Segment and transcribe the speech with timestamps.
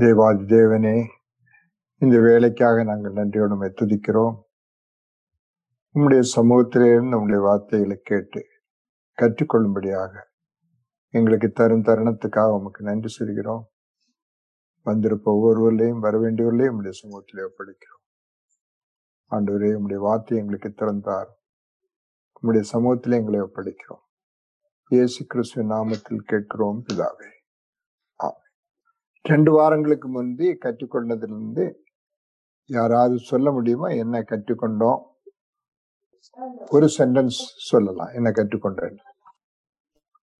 [0.00, 1.04] தேவாதி தேவனே
[1.98, 4.36] இந்த வேலைக்காக நாங்கள் நன்றியோடு உம்மை துதிக்கிறோம்.
[5.94, 8.44] உம்முடைய சமூகத்திலிருந்து நம்முடைய வார்த்தைகளை கேட்டு
[9.18, 10.12] கற்றுக்கொள்ளும்படியாக
[11.10, 13.64] எங்களுக்கு தரும் தருணத்துக்காக உமக்கு நன்றி சொல்கிறோம்.
[14.86, 18.04] வந்திருப்ப ஒவ்வொருவர்களையும் வர வேண்டியவர்களையும் உடைய சமூகத்திலே ஒப்படைக்கிறோம்.
[19.30, 21.30] ஆண்டவரே உம்முடைய வார்த்தை எங்களுக்கு திறந்தார்.
[22.40, 24.04] உம்முடைய சமூகத்திலே எங்களை ஒப்படைக்கிறோம்.
[24.88, 27.30] இயேசு கிறிஸ்துவின் நாமத்தில் கேட்கிறோம் பிதாவே.
[29.28, 31.72] ரெண்டு வாரங்களுக்கு முந்தி கற்றுக்கொண்டதிலிருந்து
[32.66, 33.88] யாராவது சொல்ல முடியுமா?
[33.88, 35.00] என்ன கற்றுக்கொண்டோம்?
[36.70, 38.08] ஒரு சென்டென்ஸ் சொல்லலாம்.
[38.08, 38.96] என்ன கற்றுக்கொண்டேன்?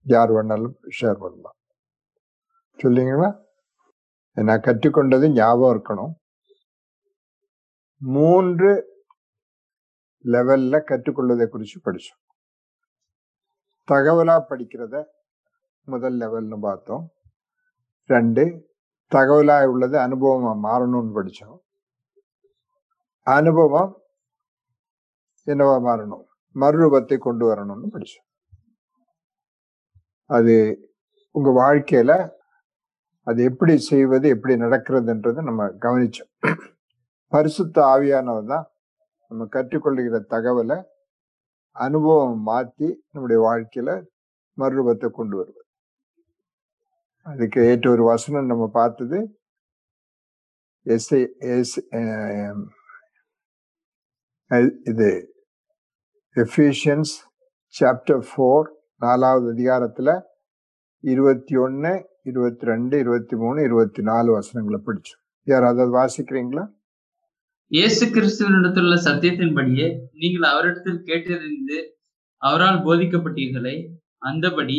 [0.02, 1.56] யார் வேணாலும் ஷேர் பண்ணலாம்.
[2.82, 3.44] சொல்லிங்களா
[4.44, 6.12] நான் கற்றுக்கொண்டது ஞாபகம் இருக்கணும்.
[7.96, 8.70] மூன்று
[10.24, 12.22] லெவல்ல கற்றுக்கொள்வதை குறித்து படிச்சோம்.
[13.90, 15.04] தகவலா படிக்கிறத
[15.84, 17.08] முதல் லெவல்னு பார்த்தோம்.
[18.06, 18.66] ரெண்டு
[19.12, 21.60] தகவலாக உள்ளது அனுபவமாக மாறணும்னு படித்தோம்.
[23.26, 23.92] அனுபவம்
[25.46, 26.24] என்னவா மாறணும்?
[26.56, 28.26] மறுரூபத்தை கொண்டு வரணும்னு படித்தோம்.
[30.30, 30.54] அது
[31.34, 32.16] உங்கள் வாழ்க்கையில்
[33.26, 36.30] அது எப்படி செய்வது எப்படி நடக்கிறதுன்றதை நம்ம கவனிச்சோம்
[37.32, 38.66] பரிசுத்த ஆவியானவர் தான்
[39.30, 40.78] நம்ம கற்றுக்கொள்ளுகிற தகவலை
[41.76, 43.94] அனுபவம் மாற்றி நம்முடைய வாழ்க்கையில்
[44.58, 45.67] மறுரூபத்தை கொண்டு வருவது
[47.30, 49.18] அதுக்கு ஏற்ற ஒரு வசனம் நம்ம பார்த்தது.
[50.94, 51.08] எஸ்
[51.56, 51.76] எஸ்
[54.90, 55.10] இது.
[56.42, 57.12] எஃபிஷியன்ஸ்
[57.74, 58.68] சாப்டர் ஃபோர்
[59.04, 60.14] நாலாவது அதிகாரத்தில்
[61.04, 61.92] இருபத்தி ஒன்று
[62.30, 65.22] இருபத்தி ரெண்டு இருபத்தி மூணு இருபத்தி நாலு வசனங்களை பிடிச்சோம்.
[65.50, 66.64] யார் அதை வாசிக்கிறீங்களா?
[67.76, 69.86] இயேசு கிறிஸ்துவனிடத்துள்ள சத்தியத்தின்படியே
[70.20, 71.78] நீங்கள் அவரிடத்தில் கேட்டறிந்து
[72.42, 73.74] அவரால் போதிக்கப்பட்டீர்களே
[74.30, 74.78] அந்தபடி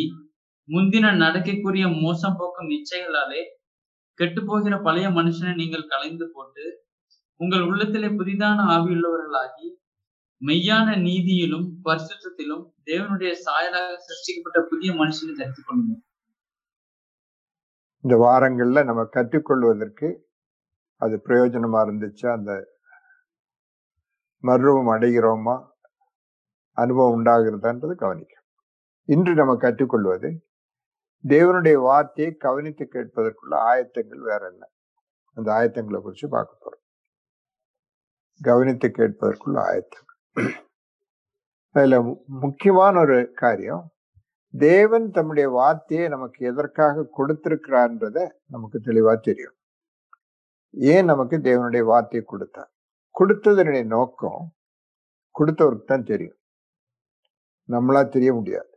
[0.70, 3.42] முந்தின நடக்கைக்குரிய மோசம் போக்கும் இச்சைகளாலே
[4.18, 6.64] கெட்டுப்போகிற பழைய மனுஷனை நீங்கள் கலைந்து போட்டு
[7.36, 9.68] உங்கள் உள்ளத்திலே புதிதான ஆவியுள்ளவர்களாகி
[10.42, 15.96] மெய்யான நீதியிலும் பரிசுத்திலும் தேவனுடைய சாயலாக சிருஷ்டிக்கப்பட்ட புதிய மனுஷனை தரித்துக் கொள்ளுங்க
[18.04, 20.08] இந்த வாரங்கள்ல நம்ம கற்றுக்கொள்வதற்கு
[21.00, 22.26] அது பிரயோஜனமா இருந்துச்சு?
[22.32, 22.50] அந்த
[24.44, 25.56] மர்வம் அடைகிறோமா?
[26.78, 28.46] அனுபவம் உண்டாகிறதான்றது கவனிக்கும்
[29.08, 30.28] இன்று நம்ம கற்றுக்கொள்வது
[31.28, 34.68] தேவனுடைய வார்த்தையை கவனித்து கேட்பதற்குள்ள ஆயத்தங்கள் வேற என்ன?
[35.34, 36.86] அந்த ஆயத்தங்களை குறித்து பார்க்க போறோம்.
[38.42, 40.50] கவனித்து கேட்பதற்குள்ள ஆயத்தங்கள்.
[41.70, 43.92] அதுல மு- முக்கியமான ஒரு காரியம்
[44.58, 49.54] தேவன் தம்முடைய வார்த்தையை நமக்கு எதற்காக கொடுத்திருக்கிறார்ன்றத நமக்கு தெளிவா தெரியும்.
[50.70, 52.72] ஏன் நமக்கு தேவனுடைய வார்த்தையை கொடுத்தார்?
[53.18, 54.54] கொடுத்ததனுடைய நோக்கம்
[55.38, 56.38] கொடுத்தவருக்கு தான் தெரியும்.
[57.68, 58.69] நம்மளா தெரிய முடியாது.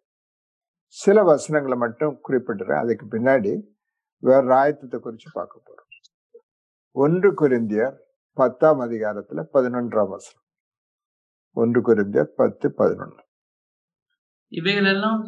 [0.93, 2.81] சில வசனங்களை மட்டும் குறிப்பிடுறேன்.
[2.83, 3.53] அதுக்கு பின்னாடி
[4.23, 5.91] வேற ஆயத்தத்தை குறித்து பார்க்க போறோம்.
[6.95, 7.95] ஒன்று குறிந்தியர்
[8.37, 10.47] பத்தாம் அதிகாரத்துல பதினொன்றாம் வசனம்.
[11.55, 13.23] ஒன்று குறிந்தியர் பத்து பதினொன்று
[14.51, 15.23] இவைகளெல்லாம்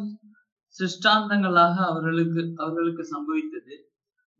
[0.74, 3.74] சிருஷ்டாந்தங்களாக அவர்களுக்கு அவர்களுக்கு சம்பவித்தது.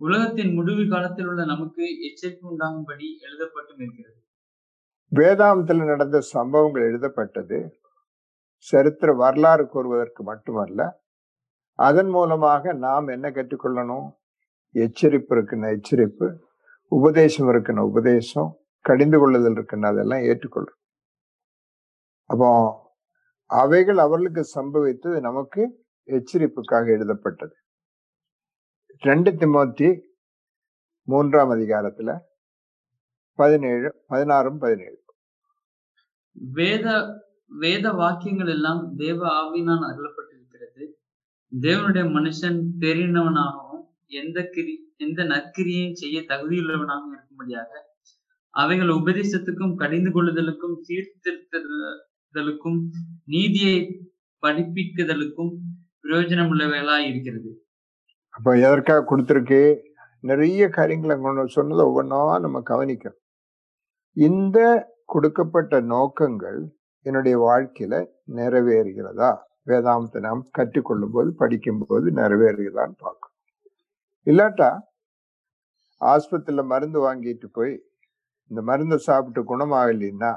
[0.01, 4.21] உலகத்தின் முடிவு காலத்தில் உள்ள நமக்கு எச்சரிக்கை உண்டாகும்படி எழுதப்பட்டும் இருக்கிறது.
[5.13, 7.59] வேதாந்தத்தில் நடந்த சம்பவங்கள் எழுதப்பட்டது.
[8.57, 11.05] சரித்திர வரலாறு கூறுவதற்கு மட்டுமல்ல
[11.79, 14.07] அதன் மூலமாக நாம் என்ன கற்றுக்கொள்ளணும்?
[14.75, 16.27] எச்சரிப்பு இருக்குன்னு எச்சரிப்பு
[16.93, 18.51] உபதேசம் இருக்குன்னு உபதேசம்
[18.85, 20.81] கடிந்து கொள்ளுதல் இருக்குன்னு அதெல்லாம் ஏற்றுக்கொள்ளும்
[22.31, 22.51] அப்போ
[23.51, 25.63] அவைகள் அவர்களுக்கு சம்பவித்தது நமக்கு
[26.09, 27.55] எச்சரிப்புக்காக எழுதப்பட்டது.
[29.03, 29.89] ரெண்டு திமோத்தி
[31.09, 32.11] மூன்றாம் அதிகாரத்துல
[33.39, 34.99] பதினேழு பதினாறும் பதினேழு.
[36.57, 36.87] வேத
[37.61, 40.36] வேத வாக்கியங்கள் எல்லாம் தேவ ஆவினால் அருளப்பட்டிருக்கிறது
[41.63, 47.71] தேவனுடைய மனுஷன் பெரியனவனாகவும் எந்த கிரி எந்த நற்கிரியையும் செய்ய தகுதியுள்ளவனாகவும் இருக்கும்படியாக
[48.55, 52.79] அவைகள் உபதேசத்துக்கும் கடிந்து கொள்ளுதலுக்கும் சீர்திருத்தலுக்கும்
[53.25, 53.77] நீதியை
[54.43, 55.53] படிப்பிக்குதலுக்கும்
[56.03, 57.51] பிரயோஜனம் உள்ளவைகளா இருக்கிறது.
[58.35, 59.61] அப்போ எதற்காக கொடுத்துருக்கு?
[60.21, 63.21] நிறைய காரியங்களை கொண்டு சொன்னதை ஒவ்வொன்றா நம்ம கவனிக்கணும்.
[64.13, 64.59] இந்த
[65.05, 66.61] கொடுக்கப்பட்ட நோக்கங்கள்
[67.07, 67.95] என்னுடைய வாழ்க்கையில
[68.35, 69.31] நிறைவேறுகிறதா?
[69.67, 73.35] வேதாந்தத்தை நாம் கற்றுக்கொள்ளும் போது படிக்கும் போது நிறைவேறுகிறதான்னு பார்க்கணும்.
[74.27, 74.71] இல்லாட்டா
[76.01, 77.75] ஆஸ்பத்திரியில் மருந்து வாங்கிட்டு போய்
[78.51, 80.33] இந்த மருந்தை சாப்பிட்டு குணமாகலைன்னா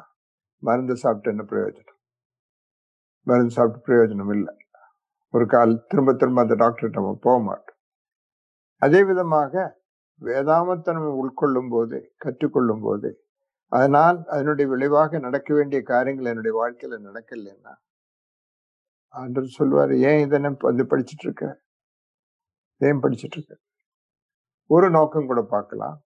[0.64, 1.98] மருந்து சாப்பிட்டு என்ன பிரயோஜனம்?
[3.28, 4.54] மருந்து சாப்பிட்டு பிரயோஜனம் இல்லை.
[5.34, 7.78] ஒரு கால் திரும்ப திரும்ப அந்த டாக்டர்கிட்ட நம்ம போக மாட்டோம்.
[8.81, 9.54] அதே விதமாக
[10.22, 13.10] வேதாமத்தை நம்ம உட்கொள்ளும் போது கற்றுக்கொள்ளும் போது
[13.72, 17.74] அதனால் அதனுடைய விளைவாக நடக்க வேண்டிய காரியங்கள் என்னுடைய வாழ்க்கையில் நடக்கலைன்னா
[19.14, 21.46] ஆண்டவர் சொல்லுவாரு ஏன் இதை நான் வந்து படிச்சுட்டு இருக்க
[22.82, 23.54] ஏன் படிச்சுட்டு இருக்க
[24.70, 25.98] ஒரு நோக்கம் கூட பார்க்கலாம்.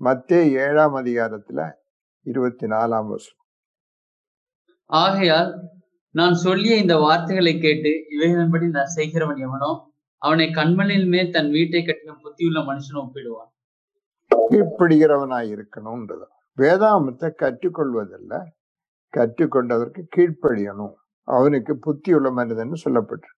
[0.00, 1.60] மத்தே ஏழாம் அதிகாரத்துல
[2.26, 3.38] இருபத்தி நாலாம் வருஷம்
[4.90, 5.50] ஆகையால்
[6.14, 9.70] நான் சொல்லிய இந்த வார்த்தைகளை கேட்டு இவைகளின்படி நான் செய்கிறவன் எவனோ
[10.22, 13.50] அவனை கண்மணில் மேல் தன் வீட்டை கட்டின புத்தியுள்ள மனுஷன் ஒப்பிடுவான்.
[14.50, 16.26] கீழ்ப்படுகிறவனாய் இருக்கணும்ன்றது
[16.58, 18.32] வேதாமத்தை கற்றுக்கொள்வதல்ல.
[19.14, 20.96] கற்றுக்கொண்டதற்கு கீழ்ப்படியணும்.
[21.28, 23.36] அவனுக்கு புத்தியுள்ள மனிதன் சொல்லப்பட்டிருக்கு.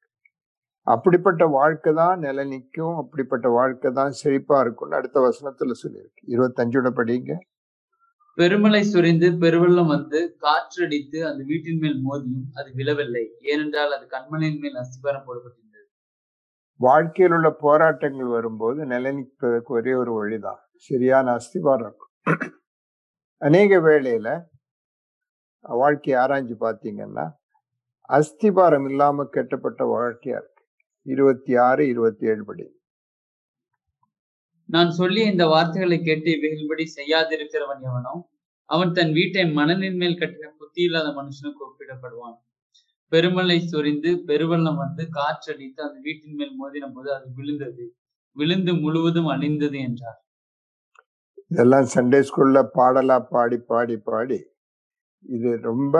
[0.86, 6.22] அப்படிப்பட்ட வாழ்க்கை தான் நிலை நிற்கும் அப்படிப்பட்ட வாழ்க்கை தான் செழிப்பா இருக்கும்னு அடுத்த வசனத்துல சொல்லியிருக்கு.
[6.34, 7.32] இருபத்தஞ்சோட படிங்க
[8.38, 13.24] பெருமலை சுரிந்து பெருவெள்ளம் வந்து காற்றடித்து அந்த வீட்டின் மேல் மோதியும் அது விழவில்லை.
[13.42, 15.86] ஏனென்றால் அது கண்மணியின் மேல் அஸ்திபாரம் போடப்பட்டிருந்தது.
[16.80, 20.60] வாழ்க்கையில் உள்ள போராட்டங்கள் வரும்போது நிலை நிற்பதற்கு ஒரே ஒரு வழிதான்.
[20.88, 22.12] சரியான அஸ்திபாரம் இருக்கும்.
[23.42, 24.28] அநேக வேளையில
[25.82, 27.26] வாழ்க்கையை ஆராய்ஞ்சு பார்த்தீங்கன்னா
[28.16, 30.62] அஸ்திபாரம் இல்லாம கெட்டப்பட்ட வாழ்க்கையா இருக்கு.
[31.06, 32.64] இருபத்தி ஆறு இருபத்தி ஏழு படி.
[34.68, 38.14] நான் சொல்லிய இந்த வார்த்தைகளை கேட்டு இவைகளின்படி செய்யாதிருக்கிறவன் எவனோ
[38.70, 42.36] அவன் தன் வீட்டை மணலின் மேல் கட்டின புத்தி இல்லாத மனுஷனுக்கு ஒப்பிடப்படுவான்.
[43.12, 47.84] பெருமலை சொரிந்து பெருவெள்ளம் வந்து காற்றடித்து அந்த வீட்டின் மேல் மோதின போது அது விழுந்தது.
[48.36, 50.20] விழுந்து முழுவதும் அழிந்தது என்றார்.
[51.50, 54.38] இதெல்லாம் சண்டே ஸ்கூல்ல பாடலா பாடி பாடி பாடி.
[55.36, 55.96] இது ரொம்ப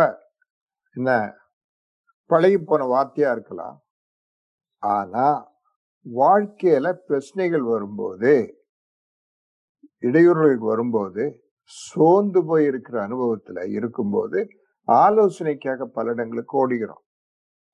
[0.96, 1.10] என்ன
[2.32, 3.78] பழகி போன வார்த்தையா இருக்கலாம்.
[4.82, 5.26] ஆனா
[6.06, 8.32] வாழ்க்கையில பிரச்சனைகள் வரும்போது
[10.00, 11.24] இடையூறுகள் வரும்போது
[11.64, 14.48] சோர்ந்து போய் இருக்கிற அனுபவத்துல இருக்கும்போது
[14.88, 17.04] ஆலோசனைக்காக பல இடங்களுக்கு ஓடுகிறோம்.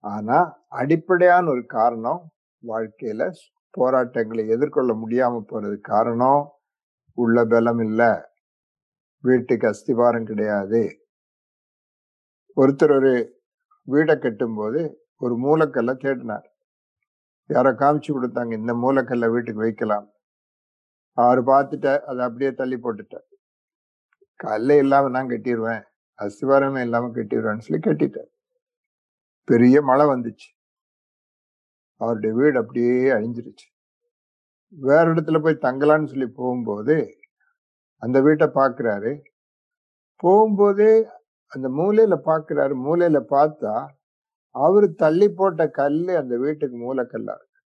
[0.05, 0.38] ஆனா
[0.69, 2.20] அடிப்படையான ஒரு காரணம்
[2.62, 3.31] வாழ்க்கையில
[3.70, 6.43] போராட்டங்களை எதிர்கொள்ள முடியாம போறது காரணம்
[7.14, 8.12] உள்ள பலம் இல்லை.
[9.22, 10.82] வீட்டுக்கு அஸ்திவாரம் கிடையாது.
[12.56, 13.38] ஒருத்தர் ஒரு
[13.90, 16.46] வீடை கட்டும்போது ஒரு மூலக்கல்ல தேடினார்.
[17.46, 20.12] யாரோ காமிச்சு கொடுத்தாங்க இந்த மூலக்கல்ல வீட்டுக்கு வைக்கலாம்.
[21.12, 23.26] அவர் பார்த்துட்ட அதை அப்படியே தள்ளி போட்டுட்டார்.
[24.44, 25.82] கல்லே இல்லாம நான் கட்டிடுவேன்
[26.19, 28.31] அஸ்திவாரமே இல்லாம கட்டிடுவேன்னு சொல்லி கட்டிட்டார்.
[29.44, 30.49] பெரிய மழை வந்துச்சு.
[31.96, 33.67] அவருடைய வீடு அப்படியே அழிஞ்சிருச்சு.
[34.69, 36.96] வேற இடத்துல போய் தங்கலான்னு சொல்லி போகும்போது
[37.96, 39.12] அந்த வீட்டை பார்க்குறாரு.
[40.23, 40.93] போகும்போதே
[41.49, 42.75] அந்த மூலையில பாக்குறாரு.
[42.87, 43.75] மூலையில பார்த்தா
[44.55, 47.61] அவரு தள்ளி போட்ட கல்லு அந்த வீட்டுக்கு மூலக்கல்லா இருக்கு.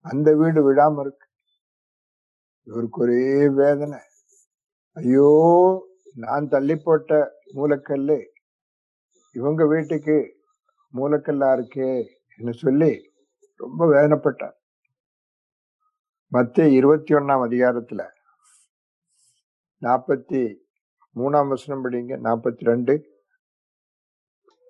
[0.00, 1.28] அந்த வீடு விடாம இருக்கு.
[2.66, 3.98] இவருக்கு ஒரே வேதனை.
[4.92, 5.30] ஐயோ
[6.14, 8.18] நான் தள்ளி போட்ட மூலக்கல்லு
[9.32, 10.16] இவங்க வீட்டுக்கு
[10.94, 12.06] மூலக்கல்லா இருக்கே
[12.36, 12.92] என்று சொல்லி
[13.56, 14.56] ரொம்ப வேதனைப்பட்டார்.
[16.28, 18.02] மத்திய இருபத்தி ஒன்னாம் அதிகாரத்துல
[19.80, 20.42] நாற்பத்தி
[21.18, 22.14] மூணாம் வசனம் படிங்க.
[22.26, 22.94] நாற்பத்தி ரெண்டு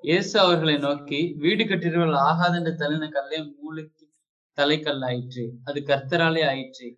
[0.05, 4.05] இயேசு அவர்களை நோக்கி வீடு கட்டிடுவல் ஆகாதென்ற தலின கல்லே மூளைக்கு
[4.59, 6.89] தலைக்கல்லாயிற்று அது கர்த்தராலே ஆயிற்று.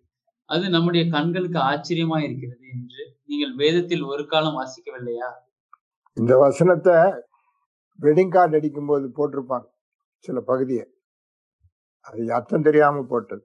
[0.45, 5.29] அது நம்முடைய கண்களுக்கு ஆச்சரியமா இருக்கிறது என்று நீங்கள் வேதத்தில் ஒரு காலம் வாசிக்கவில்லையா?
[6.13, 6.93] இந்த வசனத்தை
[7.99, 9.67] வெட்டிங் கார்டு அடிக்கும் போது போட்டிருப்பாங்க.
[10.25, 10.85] சில பகுதியை.
[12.07, 13.43] அது அர்த்தம் தெரியாம போட்டது.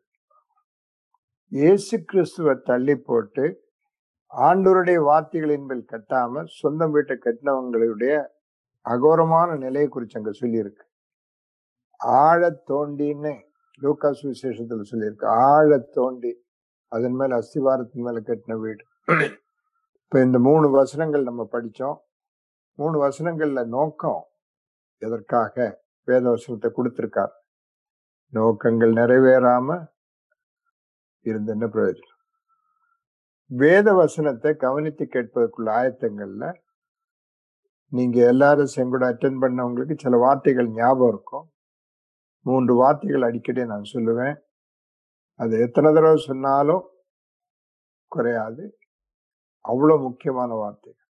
[1.48, 3.44] இயேசு கிறிஸ்துவை தள்ளி போட்டு
[4.32, 8.14] ஆண்டோருடைய வார்த்தைகளின் மேல் கட்டாம சொந்தம் வீட்டை கட்டினவங்களுடைய
[8.86, 10.84] அகோரமான நிலையை குறித்து அங்க சொல்லியிருக்கு.
[11.96, 13.32] ஆழ தோண்டின்னு
[13.82, 15.26] லூகாஸ் விசேஷத்துல சொல்லியிருக்கு.
[15.26, 16.32] ஆழ தோண்டி
[16.92, 18.84] அதன் மேல அஸ்திவாரத்தின் மேல கட்டின வீடு.
[20.04, 21.98] இப்ப இந்த மூணு வசனங்கள் நம்ம படிச்சோம்.
[22.78, 24.22] மூணு வசனங்கள்ல நோக்கம்
[24.98, 27.32] எதற்காக வேத வசனத்தை கொடுத்திருக்கார்?
[28.32, 29.68] நோக்கங்கள் நிறைவேறாம
[31.20, 32.11] இருந்த என்ன பிரயோஜனம்?
[33.54, 36.54] வேத வசனத்தை கவனித்து கேட்பதற்குள்ள ஆயத்தங்கள்ல
[37.88, 41.50] நீங்க எல்லாரும் செங்கூட அட்டென்ட் பண்ணவங்களுக்கு சில வார்த்தைகள் ஞாபகம் இருக்கும்.
[42.40, 44.36] மூன்று வார்த்தைகள் அடிக்கடி நான் சொல்லுவேன்.
[45.34, 46.88] அது எத்தனை தடவை சொன்னாலும்
[48.06, 48.78] குறையாது.
[49.68, 51.08] அவ்வளோ முக்கியமான வார்த்தைகள்.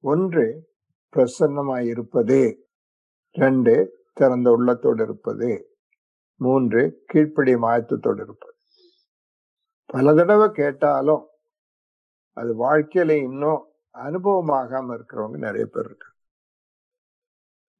[0.00, 0.68] ஒன்று
[1.16, 2.68] பிரசன்னமாய் இருப்பது.
[3.30, 5.76] ரெண்டு திறந்த உள்ளத்தோடு இருப்பது.
[6.34, 8.56] மூன்று கீழ்ப்படி மாயத்தத்தோடு இருப்பது.
[9.84, 11.28] பல தடவை கேட்டாலும்
[12.38, 13.62] அது வாழ்க்கையில இன்னும்
[13.94, 16.08] அனுபவமாகாம இருக்கிறவங்க நிறைய பேர் இருக்கு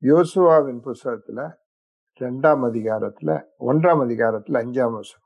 [0.02, 1.40] யோசுவாவின் புஸ்தகத்துல
[2.20, 3.30] ரெண்டாம் அதிகாரத்துல
[3.68, 5.24] ஒன்றாம் அதிகாரத்துல அஞ்சாம் வருஷம்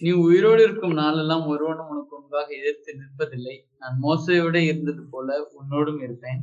[0.00, 3.54] நீ உயிரோடு இருக்கும் நாளெல்லாம் ஒருவனும் உனக்கு முன்பாக எதிர்த்து நிற்பதில்லை.
[3.78, 6.40] நான் மோசையோட இருந்தது போல உன்னோடும் இருப்பேன்.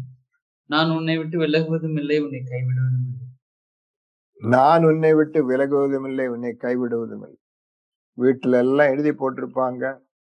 [0.70, 3.27] நான் உன்னை விட்டு விலகுவதும் இல்லை உன்னை கைவிடுவதும் இல்லை.
[4.42, 7.39] நான் உன்னை விட்டு விலகுவதும் இல்லை உன்னை கைவிடுவதும் இல்லை.
[8.18, 9.84] வீட்டுல எல்லாம் எழுதி போட்டிருப்பாங்க.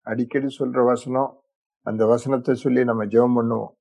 [0.07, 1.31] அடிக்கடி சொல்ற வசனம்
[1.87, 3.73] அந்த வசனத்தை சொல்லி நம்ம ஜெபம் பண்ணுவோம்.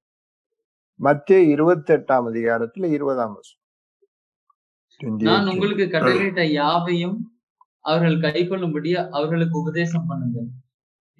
[1.00, 3.62] மத்திய இருபத்தி எட்டாம் அதிகாரத்துல இருபதாம் வசனம்.
[5.30, 7.16] நான் உங்களுக்கு கட்டளையிட்ட யாவையும்
[7.84, 10.50] அவர்கள் கைக்கொள்ளும்படி அவர்களுக்கு உபதேசம் பண்ணுங்கள்.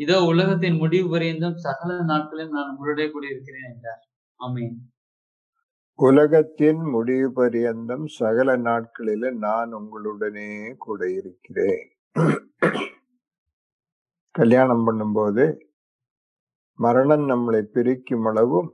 [0.00, 4.02] இதோ உலகத்தின் முடிவு பரியந்தம் சகல நாட்களில் நான் உங்களுடைய கூட இருக்கிறேன் என்றார்.
[4.40, 4.76] ஆமென்.
[5.98, 11.84] உலகத்தின் முடிவு பரியந்தம் சகல நாட்களில நான் உங்களுடனே கூட இருக்கிறேன்.
[14.34, 15.44] கல்யாணம் பண்ணும்போது
[16.78, 18.70] மரணம் நம்மளை பிரிக்கும் அளவும்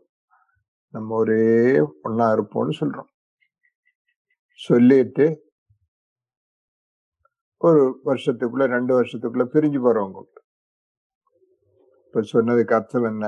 [0.95, 1.45] நம்ம ஒரே
[2.07, 3.11] ஒன்னா இருப்போம்னு சொல்றோம்.
[4.61, 5.27] சொல்லிட்டு
[7.67, 10.25] ஒரு வருஷத்துக்குள்ள ரெண்டு வருஷத்துக்குள்ள பிரிஞ்சு போறவங்க
[12.07, 13.27] இப்ப சொன்னதுக்கு அர்த்தம் என்ன?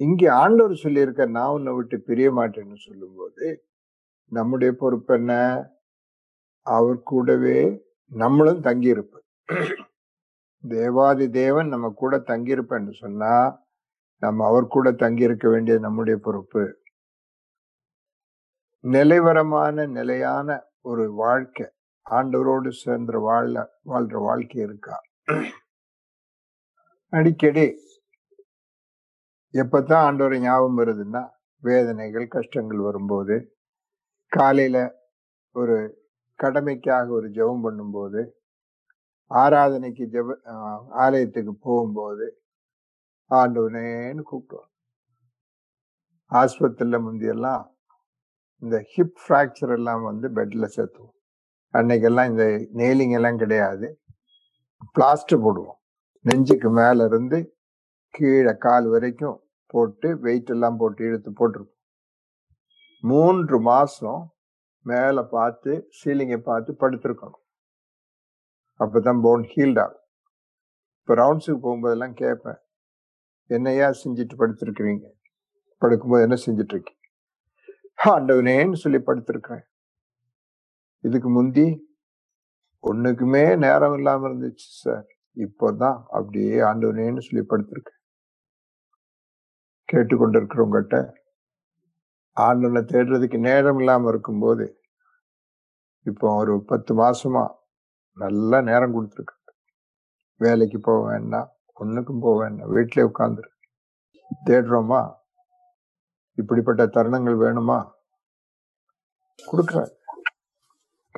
[0.00, 3.46] இங்கே ஆண்டவர் சொல்லியிருக்க நான் உன்னை விட்டு பிரிய மாட்டேன்னு சொல்லும்போது
[4.32, 5.32] நம்முடைய பொறுப்பு என்ன?
[6.66, 7.58] அவர் கூடவே
[8.12, 9.26] நம்மளும் தங்கியிருப்பது
[10.68, 13.60] தேவாதி தேவன் நம்ம கூட தங்கியிருப்பேன்னு சொன்னா
[14.18, 16.80] நம்ம அவர் கூட தங்கியிருக்க வேண்டிய நம்முடைய பொறுப்பு.
[18.80, 21.66] நிலைவரமான நிலையான ஒரு வாழ்க்கை.
[22.10, 25.00] ஆண்டவரோடு சேர்ந்த வாழ வாழ்ற வாழ்க்கை இருக்கா?
[27.08, 27.66] அடிக்கடி.
[29.54, 31.28] எப்பதான் ஆண்டவரை ஞாபகம் வருதுன்னா
[31.62, 33.56] வேதனைகள் கஷ்டங்கள் வரும்போது
[34.28, 34.94] காலையில
[35.52, 35.76] ஒரு
[36.42, 38.28] கடமைக்காக ஒரு ஜெபம் பண்ணும்போது
[39.40, 40.36] ஆராதனைக்கு ஜெப
[41.04, 42.26] ஆலயத்துக்கு போகும்போது
[43.30, 44.70] ஆண்டவனேன்னு கூப்பிடுவோம்
[46.32, 47.64] ஆஸ்பத்திரியில் முந்தியெல்லாம்
[48.62, 51.16] இந்த ஹிப் ஃப்ராக்சர் எல்லாம் வந்து பெட்டில் சேர்த்துவோம்.
[51.74, 52.44] அன்னைக்கெல்லாம் இந்த
[52.80, 53.86] நெயிலிங் எல்லாம் கிடையாது.
[54.98, 55.78] பிளாஸ்டர் போடுவோம்.
[56.24, 57.38] நெஞ்சுக்கு மேலே இருந்து
[58.14, 61.78] கீழே கால் வரைக்கும் போட்டு வெயிட் எல்லாம் போட்டு இழுத்து போட்டிருப்போம்.
[63.00, 64.22] மூன்று மாதம்
[64.86, 67.41] மேலே பார்த்து சீலிங்கை பார்த்து படுத்திருக்கணும்.
[68.82, 70.04] அப்பதான் போன் ஹீல்ட் ஆகும்.
[70.98, 72.60] இப்போ ரவுண்ட்ஸுக்கு போகும்போதெல்லாம் கேட்பேன்
[73.50, 75.06] என்னையா செஞ்சுட்டு படுத்திருக்கிறீங்க?
[75.82, 77.00] படுக்கும்போது என்ன செஞ்சுட்டு இருக்கீங்க
[78.10, 79.64] ஆண்டவனேன்னு சொல்லி படுத்திருக்கிறேன்.
[81.04, 81.66] இதுக்கு முந்தி
[82.90, 85.06] ஒண்ணுக்குமே நேரம் இல்லாம இருந்துச்சு சார்.
[85.36, 87.98] இப்போதான் அப்படியே ஆண்டவனேன்னு சொல்லி படுத்திருக்கேன்.
[89.88, 90.98] கேட்டுக்கொண்டிருக்கிறவங்ககிட்ட
[92.36, 94.66] ஆண்டவனை தேடுறதுக்கு நேரம் இல்லாம இருக்கும்போது
[96.10, 97.42] இப்போ ஒரு பத்து மாசமா
[98.12, 99.50] நல்லா நேரம் கொடுத்துருக்கு.
[100.36, 101.50] வேலைக்கு போக வேண்டாம்
[101.80, 103.48] ஒண்ணுக்கும் போக வேண்டாம் வீட்டிலே உட்காந்துரு.
[104.44, 105.14] தேடுறோமா?
[106.32, 107.90] இப்படிப்பட்ட தருணங்கள் வேணுமா?
[109.52, 109.90] கொடுக்குறேன்.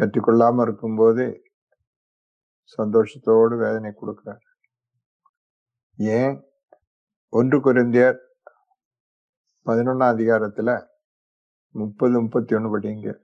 [0.00, 1.42] கற்றுக்கொள்ளாம இருக்கும்போது
[2.76, 4.40] சந்தோஷத்தோடு வேதனை கொடுக்கிறார்
[5.96, 6.44] ஏன்?
[7.28, 8.16] ஒன்று குருந்தியர்
[9.66, 10.86] பதினொன்னாம் அதிகாரத்துல
[11.70, 13.23] முப்பது முப்பத்தி ஒன்று படிங்க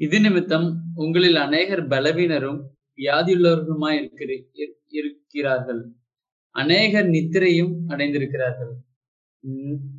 [0.00, 2.66] இது நிமித்தம் உங்களில் அநேகர் பலவீனரும்
[2.96, 5.92] வியாதியுள்ளவர்களுமாய் இருக்கிற இரு- இருக்கிறார்கள்.
[6.50, 8.72] அநேகர் நித்திரையும் அடைந்திருக்கிறார்கள்.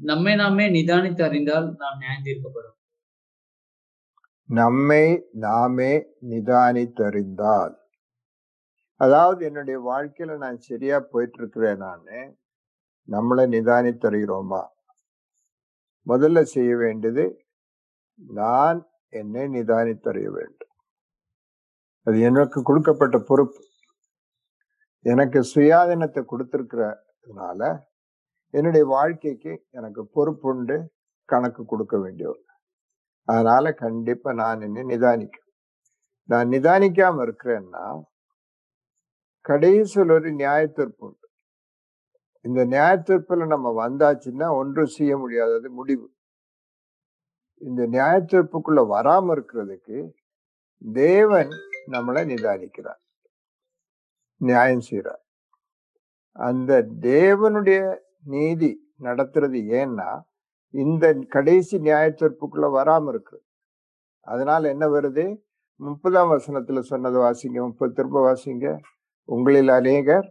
[0.01, 2.77] நம்மை நாமே நிதானித்து அறிந்தால் நாம் நியாயந்தீர்க்கப்படும்.
[4.45, 7.73] நம்மை நாமே நிதானித்தறிந்தால்
[8.95, 12.37] அதாவது என்னுடைய வாழ்க்கையில நான் சரியா போயிட்டு இருக்கிறேன் நானு.
[13.07, 14.67] நம்மளை நிதானித்தறிகிறோமா
[16.07, 17.45] முதல்ல செய்ய வேண்டியது
[18.15, 20.73] நான் என்னை நிதானித்தறிய வேண்டும்.
[22.03, 23.63] அது எனக்கு கொடுக்கப்பட்ட பொறுப்பு.
[25.05, 27.79] எனக்கு சுயாதீனத்தை கொடுத்திருக்கிறதுனால
[28.53, 30.85] என்னுடைய வாழ்க்கைக்கு எனக்கு பொறுப்புண்டு
[31.25, 32.45] கணக்கு கொடுக்க வேண்டியவர்.
[33.23, 35.37] அதனால கண்டிப்பா நான் என்னை நிதானிக்க
[36.23, 38.01] நான் நிதானிக்காம இருக்கிறேன்னா
[39.41, 41.27] கடைசியில் ஒரு நியாயத்தீர்ப்பு உண்டு.
[42.41, 46.11] இந்த நியாய நம்ம வந்தாச்சுன்னா ஒன்றும் செய்ய முடியாதது முடிவு.
[47.67, 49.97] இந்த நியாய தீர்ப்புக்குள்ள வராம இருக்கிறதுக்கு
[50.93, 51.51] தேவன்
[51.91, 53.01] நம்மளை நிதானிக்கிறார்.
[54.41, 55.23] நியாயம் செய்யறார்
[56.35, 57.81] அந்த தேவனுடைய
[58.25, 60.09] நீதி நடத்துறது ஏன்னா
[60.73, 63.37] இந்த கடைசி நியாய தீர்ப்புக்குள்ள வராம இருக்கு.
[64.27, 65.25] அதனால என்ன வருது?
[65.79, 67.59] முப்பதாம் வசனத்துல சொன்னது வாசிங்க.
[67.67, 68.67] முப்பது திரும்ப வாசிங்க.
[69.29, 70.27] உங்களில் அநேகர்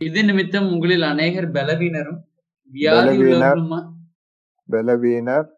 [0.00, 2.20] இது நிமித்தம் உங்களில் அநேகர் பலவீனரும்
[2.72, 3.80] வியாதியுள்ளவர்களுமா
[4.68, 5.48] பலவீனர்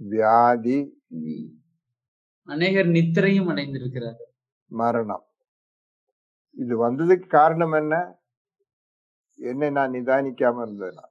[0.00, 0.78] வியாதி
[2.48, 4.30] அநேகர் நித்திரையும் அடைந்திருக்கிறார்கள்.
[4.70, 5.24] மரணம்.
[6.50, 7.94] இது வந்ததுக்கு காரணம் என்ன?
[9.38, 11.08] என்னை நான் நிதானிக்காம இருந்ததுனால.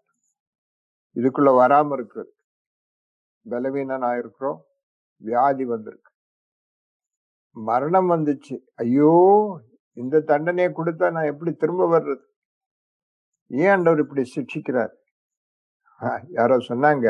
[1.16, 2.32] இதுக்குள்ள வராம இருக்கிறது.
[3.46, 4.60] பலவீனன் ஆயிருக்கிறோம்
[5.18, 6.12] வியாதி வந்திருக்கு.
[7.52, 8.56] மரணம் வந்துச்சு.
[8.76, 9.12] ஐயோ!
[9.98, 12.24] இந்த தண்டனையை கொடுத்தா நான் எப்படி திரும்ப வர்றது?
[13.48, 14.94] ஏன் ஆண்டவர் இப்படி சிக்ஷிக்கிறார்?
[16.30, 17.08] யாரோ சொன்னாங்க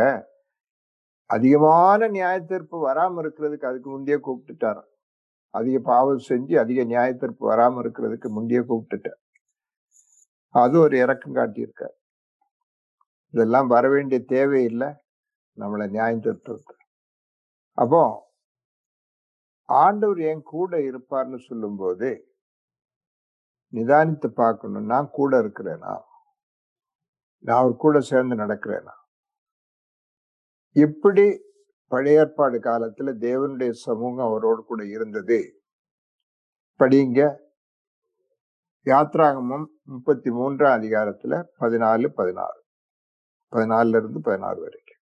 [1.30, 2.78] அதிகமான நியாய தீர்ப்பு
[3.24, 4.90] இருக்கிறதுக்கு அதுக்கு முந்தைய கூப்பிட்டுட்டாராம்
[5.50, 9.20] அதிக பாவம் செஞ்சு அதிக நியாய தீர்ப்பு வராமல் இருக்கிறதுக்கு முந்தைய கூப்பிட்டுட்டார்.
[10.50, 11.96] அது ஒரு இறக்கம் காட்டியிருக்கார்.
[13.30, 14.90] இதெல்லாம் வர வேண்டிய தேவையில்லை
[15.58, 16.76] நம்மளை நியாயம் தீர்த்து
[17.72, 18.32] அப்போ
[19.66, 22.30] ஆண்டவர் என் கூட இருப்பார்னு சொல்லும்போது
[23.74, 24.86] நிதானித்து பார்க்கணும்.
[24.86, 25.94] நான் கூட இருக்கிறேனா?
[27.40, 29.03] நான் அவர் கூட சேர்ந்து நடக்கிறேனா?
[30.74, 31.40] எப்படி
[31.88, 35.64] பழைய ஏற்பாடு காலத்துல தேவனுடைய சமூகம் அவரோடு கூட இருந்தது?
[36.80, 37.36] படிங்க.
[38.86, 42.64] யாத்ராகமம் முப்பத்தி மூன்றாம் அதிகாரத்துல பதினாலு பதினாறு.
[43.52, 45.02] பதினாலுல இருந்து பதினாறு வரைக்கும்.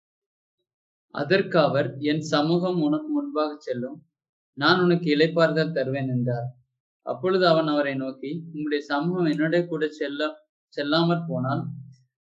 [1.10, 4.06] அதற்கு அவர் என் சமூகம் உனக்கு முன்பாக செல்லும்.
[4.52, 6.54] நான் உனக்கு இளைப்பாறுதல் தருவேன் என்றார்.
[7.02, 10.30] அப்பொழுது அவன் அவரை நோக்கி உங்களுடைய சமூகம் என்னுடைய கூட செல்ல
[10.76, 11.64] செல்லாமற் போனால்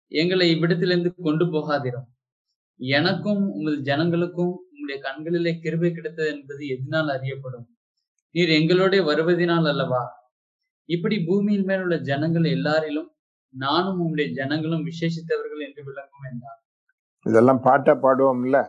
[0.07, 2.09] எங்களை இவ்விடத்திலிருந்து கொண்டு போகாதிரும்.
[2.81, 7.67] எனக்கும் உங்கள் ஜனங்களுக்கும் உங்களுடைய கண்களிலே கிருபை கிடைத்தது என்பது எதனால் அறியப்படும்.
[8.35, 10.03] நீர் எங்களோட வருவதினால் அல்லவா?
[10.85, 13.09] இப்படி பூமியின் மேல் உள்ள ஜனங்கள் எல்லாரிலும்
[13.53, 16.59] நானும் உங்களுடைய ஜனங்களும் விசேஷித்தவர்கள் என்று விளங்கும் என்றார்.
[17.25, 18.59] இதெல்லாம் பாட்டா பாடுவோம்ல?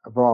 [0.00, 0.26] அப்போ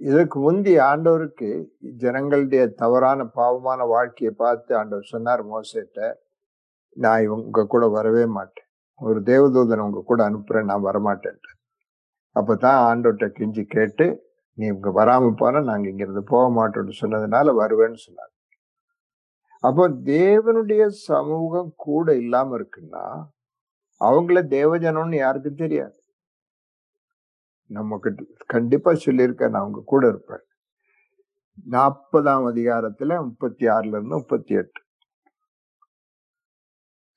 [0.00, 1.48] இதற்கு முந்தி ஆண்டவருக்கு
[1.96, 5.98] ஜனங்களுடைய தவறான பாவமான வாழ்க்கையை பார்த்து ஆண்டவர் சொன்னார் மோசேட்ட
[6.96, 8.68] நான் இவங்க கூட வரவே மாட்டேன்.
[9.00, 11.38] ஒரு தேவதூதன் உங்க கூட அனுப்புறேன் நான் வரமாட்டேன்.
[12.36, 14.06] அப்பதான் ஆண்டோட்ட கெஞ்சி கேட்டு
[14.52, 18.32] நீ இங்க வராம போனா நாங்க இங்க இருந்து போக மாட்டோம்னு சொன்னதுனால வருவேன்னு சொன்னாங்க
[19.60, 23.04] அப்போ தேவனுடைய சமூகம் கூட இல்லாம இருக்குன்னா
[24.00, 25.98] அவங்கள தேவஜனம்னு யாருக்கும் தெரியாது.
[27.70, 28.10] நமக்கு
[28.46, 30.44] கண்டிப்பா சொல்லியிருக்க நான் அவங்க கூட இருப்பேன்.
[31.70, 34.80] நாற்பதாம் அதிகாரத்துல முப்பத்தி ஆறுல இருந்து முப்பத்தி எட்டு.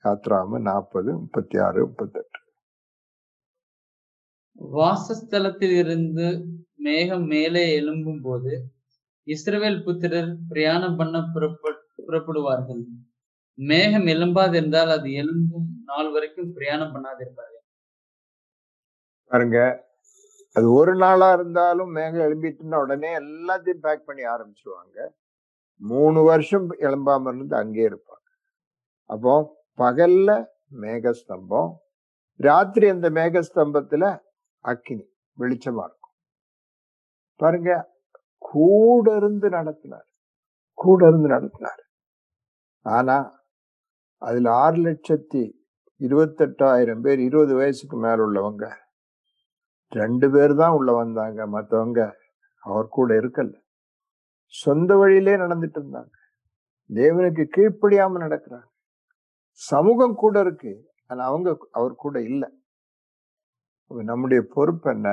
[0.04, 2.38] யாத்ராம நாற்பது முப்பத்தி ஆறு முப்பத்தெட்டு.
[4.58, 6.26] வாசஸ்தலத்தில் இருந்து
[6.74, 8.52] மேகம் மேலே எழும்பும் போது
[9.26, 11.74] இஸ்ரவேல் புத்திரர் பிரயாணம் பண்ண புறப்ப
[12.06, 12.82] புறப்படுவார்கள்.
[13.54, 17.64] மேகம் எழும்பாதிருந்தால் அது எழும்பும் நாள் வரைக்கும் பிரயாணம் பண்ணாதிருப்பார்கள்.
[19.30, 19.58] பாருங்க
[20.56, 24.98] அது ஒரு நாளா இருந்தாலும் மேகம் எழும்பிட்டுன்னா உடனே எல்லாத்தையும் பேக் பண்ணி ஆரம்பிச்சிருவாங்க.
[25.76, 28.26] மூணு வருஷம் எழும்பாம இருந்து அங்கே இருப்பாங்க.
[29.10, 29.34] அப்போ
[29.78, 30.46] பகல்ல
[30.80, 31.70] மேகஸ்தம்பம்
[32.40, 34.04] ராத்திரி அந்த மேகஸ்தம்பத்துல
[34.64, 35.04] அக்கினி
[35.38, 36.14] வெளிச்சமா இருக்கும்.
[37.36, 37.70] பாருங்க
[38.38, 40.08] கூட இருந்து நடத்தினார்
[40.78, 41.82] கூட இருந்து நடத்தினார்.
[42.86, 43.16] ஆனா
[44.22, 45.42] அதுல ஆறு லட்சத்தி
[46.00, 48.66] இருபத்தெட்டாயிரம் பேர் இருபது வயசுக்கு மேல உள்ளவங்க
[49.92, 51.46] ரெண்டு பேர் தான் உள்ள வந்தாங்க.
[51.46, 52.12] மற்றவங்க
[52.62, 53.54] அவர் கூட இருக்கல.
[54.46, 56.16] சொந்த வழியிலே நடந்துட்டு இருந்தாங்க.
[56.90, 58.68] தேவனுக்கு கீழ்ப்படியாம நடக்கிறாங்க.
[59.66, 60.72] சமூகம் கூட இருக்கு.
[61.06, 62.48] ஆனால் அவங்க அவர் கூட இல்லை.
[64.10, 65.08] நம்முடைய பொறுப்பு என்ன?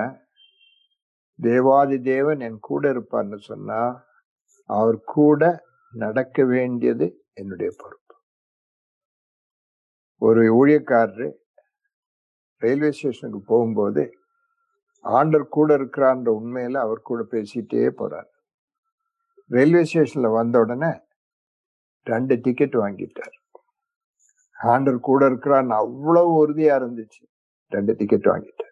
[1.40, 3.80] தேவாதி தேவன் என் கூட இருப்பார்னு சொன்னா
[4.70, 5.42] அவர் கூட
[5.94, 8.14] நடக்க வேண்டியது என்னுடைய பொறுப்பு.
[10.22, 11.28] ஒரு ஊழியக்காரரு
[12.62, 14.04] ரயில்வே ஸ்டேஷனுக்கு போகும்போது
[15.04, 18.30] ஆண்டர் கூட இருக்கிறான்ற உண்மையில அவர் கூட பேசிட்டே போறார்.
[19.56, 20.92] ரயில்வே ஸ்டேஷன்ல வந்த உடனே
[22.08, 23.36] ரெண்டு டிக்கெட் வாங்கிட்டார்.
[24.64, 27.24] ஆண்டர் கூட இருக்கிறான்னு அவ்வளவு உறுதியா இருந்துச்சு.
[27.68, 28.64] ரெண்டு டிக்கெட் வாங்கிட்டு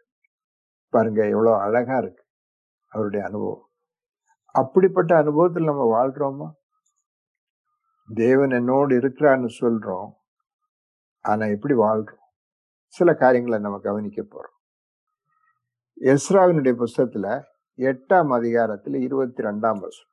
[0.90, 2.24] பாருங்க எவ்வளவு அழகா இருக்கு.
[2.88, 3.70] அவருடைய அனுபவம்.
[4.46, 6.52] அப்படிப்பட்ட அனுபவத்தில் நம்ம வாழ்றோமா
[8.14, 10.10] தேவன் என்னோடு இருக்கிறான்னு சொல்றோம்.
[11.22, 12.22] ஆனா எப்படி வாழ்றோம்?
[12.86, 14.52] சில காரியங்களை நம்ம கவனிக்க போறோம்.
[16.02, 17.44] எஸ்ராவினுடைய புஸ்தத்துல
[17.78, 20.12] எட்டாம் அதிகாரத்துல இருபத்தி ரெண்டாம் வருஷம்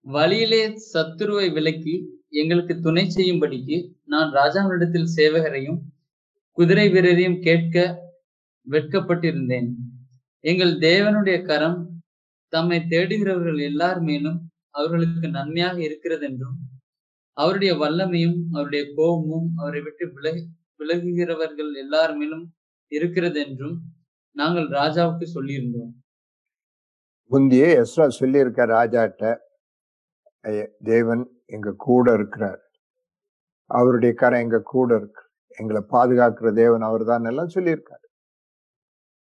[0.00, 5.80] வழியிலே சத்துருவை விலக்கி எங்களுக்கு துணை செய்யும்படிக்கு நான் ராஜாவினிடத்தில் சேவகரையும்
[6.58, 7.76] குதிரை வீரரையும் கேட்க
[8.66, 9.68] வெட்கப்பட்டிருந்தேன்.
[10.44, 11.78] எங்கள் தேவனுடைய கரம்
[12.52, 14.38] தம்மை தேடுகிறவர்கள் எல்லார் மேலும்
[14.70, 16.58] அவர்களுக்கு நன்மையாக இருக்கிறது என்றும்
[17.36, 20.42] அவருடைய வல்லமையும் அவருடைய கோபமும் அவரை விட்டு விலகி
[20.80, 22.44] விலகுகிறவர்கள் எல்லார் மேலும்
[22.92, 23.76] இருக்கிறது என்றும்
[24.36, 25.92] நாங்கள் ராஜாவுக்கு சொல்லியிருந்தோம்.
[27.30, 29.22] முந்தையே எஸ்ரா சொல்லியிருக்க ராஜாட்ட
[30.90, 32.60] தேவன் எங்க கூட இருக்கிறார்.
[33.66, 35.22] அவருடைய கரை எங்க கூட இருக்கு.
[35.48, 38.06] எங்களை பாதுகாக்கிற தேவன் அவர் தான் எல்லாம் சொல்லியிருக்காரு.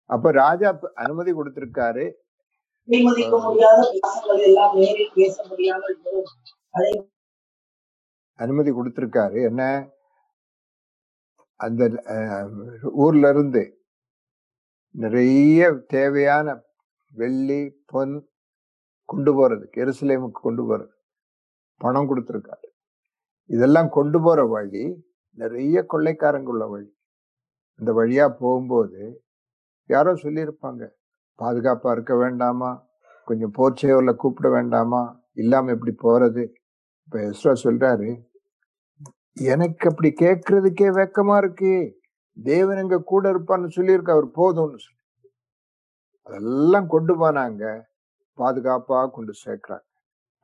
[0.05, 2.05] அப்ப ராஜா அனுமதி கொடுத்திருக்காரு.
[8.35, 9.43] அனுமதி கொடுத்திருக்காரு.
[9.43, 9.89] என்ன?
[11.55, 11.83] அந்த
[12.93, 13.63] ஊர்ல இருந்து
[14.91, 16.61] நிறைய தேவையான
[17.11, 18.29] வெள்ளி பொன்
[19.05, 20.92] கொண்டு போறதுக்கு எருசலேமுக்கு கொண்டு போறது.
[21.83, 22.67] பணம் கொடுத்துருக்காரு.
[23.49, 24.83] இதெல்லாம் கொண்டு போகிற வழி
[25.41, 26.89] நிறைய கொள்ளைக்காரங்க உள்ள வழி.
[27.79, 29.01] இந்த வழியாக போகும்போது
[29.89, 30.83] யாரோ சொல்லியிருப்பாங்க
[31.39, 32.71] பாதுகாப்பாக இருக்க வேண்டாமா?
[33.27, 35.01] கொஞ்சம் போர்ச்சேவரில் கூப்பிட வேண்டாமா?
[35.41, 36.43] இல்லாமல் எப்படி போகிறது
[37.05, 38.09] இப்போ எஸ்ரா சொல்கிறாரு
[39.53, 41.73] எனக்கு அப்படி கேட்கறதுக்கே வெக்கமாக இருக்கு.
[42.37, 45.01] தேவன் எங்க கூட இருப்பான்னு சொல்லியிருக்க அவர் போதும்னு சொல்லி.
[46.27, 47.63] அதெல்லாம் கொண்டு போனாங்க
[48.37, 49.87] பாதுகாப்பாக கொண்டு சேர்க்குறாங்க.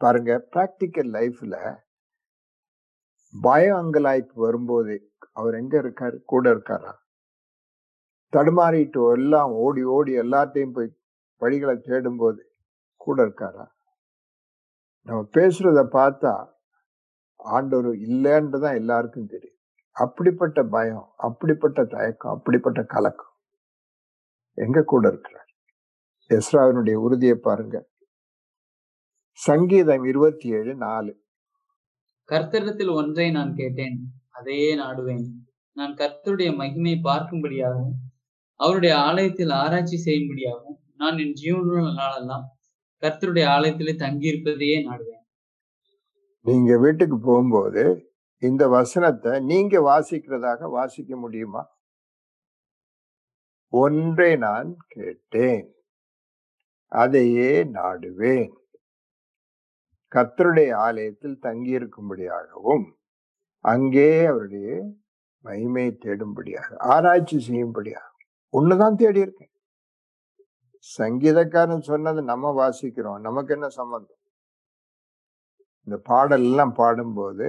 [0.02, 1.56] பாருங்க ப்ராக்டிக்கல் லைஃப்ல
[3.34, 6.18] பய அங்கலாய்ப்பு வரும்போது அவர் எங்க இருக்காரு?
[6.24, 6.94] கூட இருக்காரா?
[8.34, 10.96] தடுமாறிட்டு எல்லாம் ஓடி ஓடி எல்லாத்தையும் போய்
[11.42, 12.42] வழிகளை தேடும் போது
[12.98, 13.66] கூட இருக்காரா?
[15.08, 16.34] நம்ம பேசுறத பார்த்தா
[17.36, 19.58] ஆண்டவர் இல்லைன்றதான் எல்லாருக்கும் தெரியும்.
[19.96, 23.36] அப்படிப்பட்ட பயம் அப்படிப்பட்ட தயக்கம் அப்படிப்பட்ட கலக்கம்
[24.58, 25.50] எங்க கூட இருக்கிறார்?
[26.30, 27.78] எஸ்ராவினுடைய உறுதியை பாருங்க.
[29.45, 31.12] சங்கீதம் இருபத்தி ஏழு நாலு.
[32.30, 33.97] கர்த்தரிடத்தில் ஒன்றை நான் கேட்டேன்
[34.30, 35.25] அதையே நாடுவேன்.
[35.73, 37.95] நான் கர்த்தருடைய மகிமை பார்க்கும்படியாகவும்
[38.56, 42.45] அவருடைய ஆலயத்தில் ஆராய்ச்சி செய்யும்படியாகவும் நான் என் ஜீவனுள்ள நாளெல்லாம்
[43.04, 45.23] கர்த்தருடைய ஆலயத்திலே தங்கியிருப்பதையே நாடுவேன்.
[46.45, 47.84] நீங்க வீட்டுக்கு போகும்போது
[48.38, 51.63] இந்த வசனத்தை நீங்க வாசிக்கிறதாக வாசிக்க முடியுமா?
[53.73, 55.65] ஒன்றை நான் கேட்டேன்
[56.91, 58.52] அதையே நாடுவேன்.
[60.15, 62.86] கத்தருடைய ஆலயத்தில் தங்கியிருக்கும்படியாகவும்
[63.60, 64.84] அங்கே அவருடைய
[65.41, 68.08] மகிமை தேடும்படியாக ஆராய்ச்சி செய்யும்படியாக
[68.54, 69.52] ஒண்ணுதான் தேடி இருக்கேன்
[70.98, 73.19] சங்கீதக்காரன் சொன்னது நம்ம வாசிக்கிறோம்.
[73.19, 74.22] நமக்கு என்ன சம்பந்தம்?
[75.84, 77.48] இந்த பாடல் எல்லாம் பாடும்போது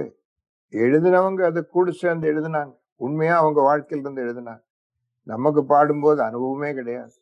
[0.71, 2.73] எழுதினவங்க அதை கூட சேர்ந்து எழுதினாங்க.
[2.95, 4.63] உண்மையா அவங்க வாழ்க்கையில இருந்து எழுதினாங்க.
[5.23, 7.13] நமக்கு பாடும்போது அனுபவமே கிடையாது.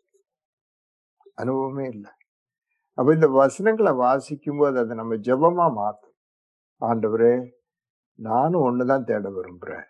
[1.36, 2.12] அனுபவமே இல்லை.
[3.00, 6.14] அப்போ இந்த வசனங்களை வாசிக்கும் போது அதை நம்ம ஜெபமா மாற்றும்
[6.80, 7.52] ஆண்டவரே
[8.16, 9.86] நானும் ஒண்ணுதான் தேட விரும்புறேன்.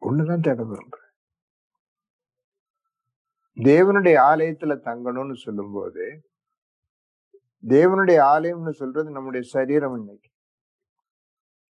[0.00, 1.12] ஒண்ணுதான் தேட விரும்புறேன்.
[3.54, 6.30] தேவனுடைய ஆலயத்துல தங்கணும்னு சொல்லும்போது
[7.66, 10.30] தேவனுடைய ஆலயம்னு சொல்றது நம்முடைய சரீரம் இன்னைக்கு.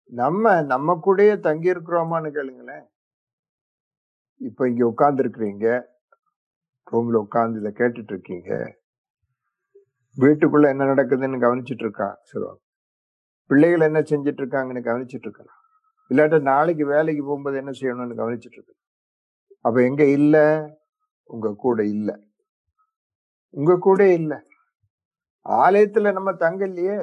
[0.05, 2.87] நம்ம நம்ம கூடயே தங்கி இருக்கிறோமான்னு கேளுங்களேன்.
[4.37, 5.83] இப்ப இங்க உட்காந்துருக்குறீங்க
[6.85, 8.80] ரூமில் ரூம்ல இதை கேட்டுட்டு இருக்கீங்க.
[10.17, 12.61] வீட்டுக்குள்ள என்ன நடக்குதுன்னு கவனிச்சிட்டு இருக்கா சொல்லுவாங்க
[13.51, 15.57] பிள்ளைகள் என்ன செஞ்சுட்டு இருக்காங்கன்னு கவனிச்சிட்டு இருக்கலாம்
[16.11, 18.75] இல்லாட்ட நாளைக்கு வேலைக்கு போகும்போது என்ன செய்யணும்னு கவனிச்சிட்டு இருக்கு
[19.65, 20.37] அப்ப எங்க இல்ல?
[21.31, 22.11] உங்க கூட இல்ல.
[23.55, 24.33] உங்க கூட இல்ல.
[25.47, 26.97] ஆலயத்துல நம்ம தங்க இல்லையே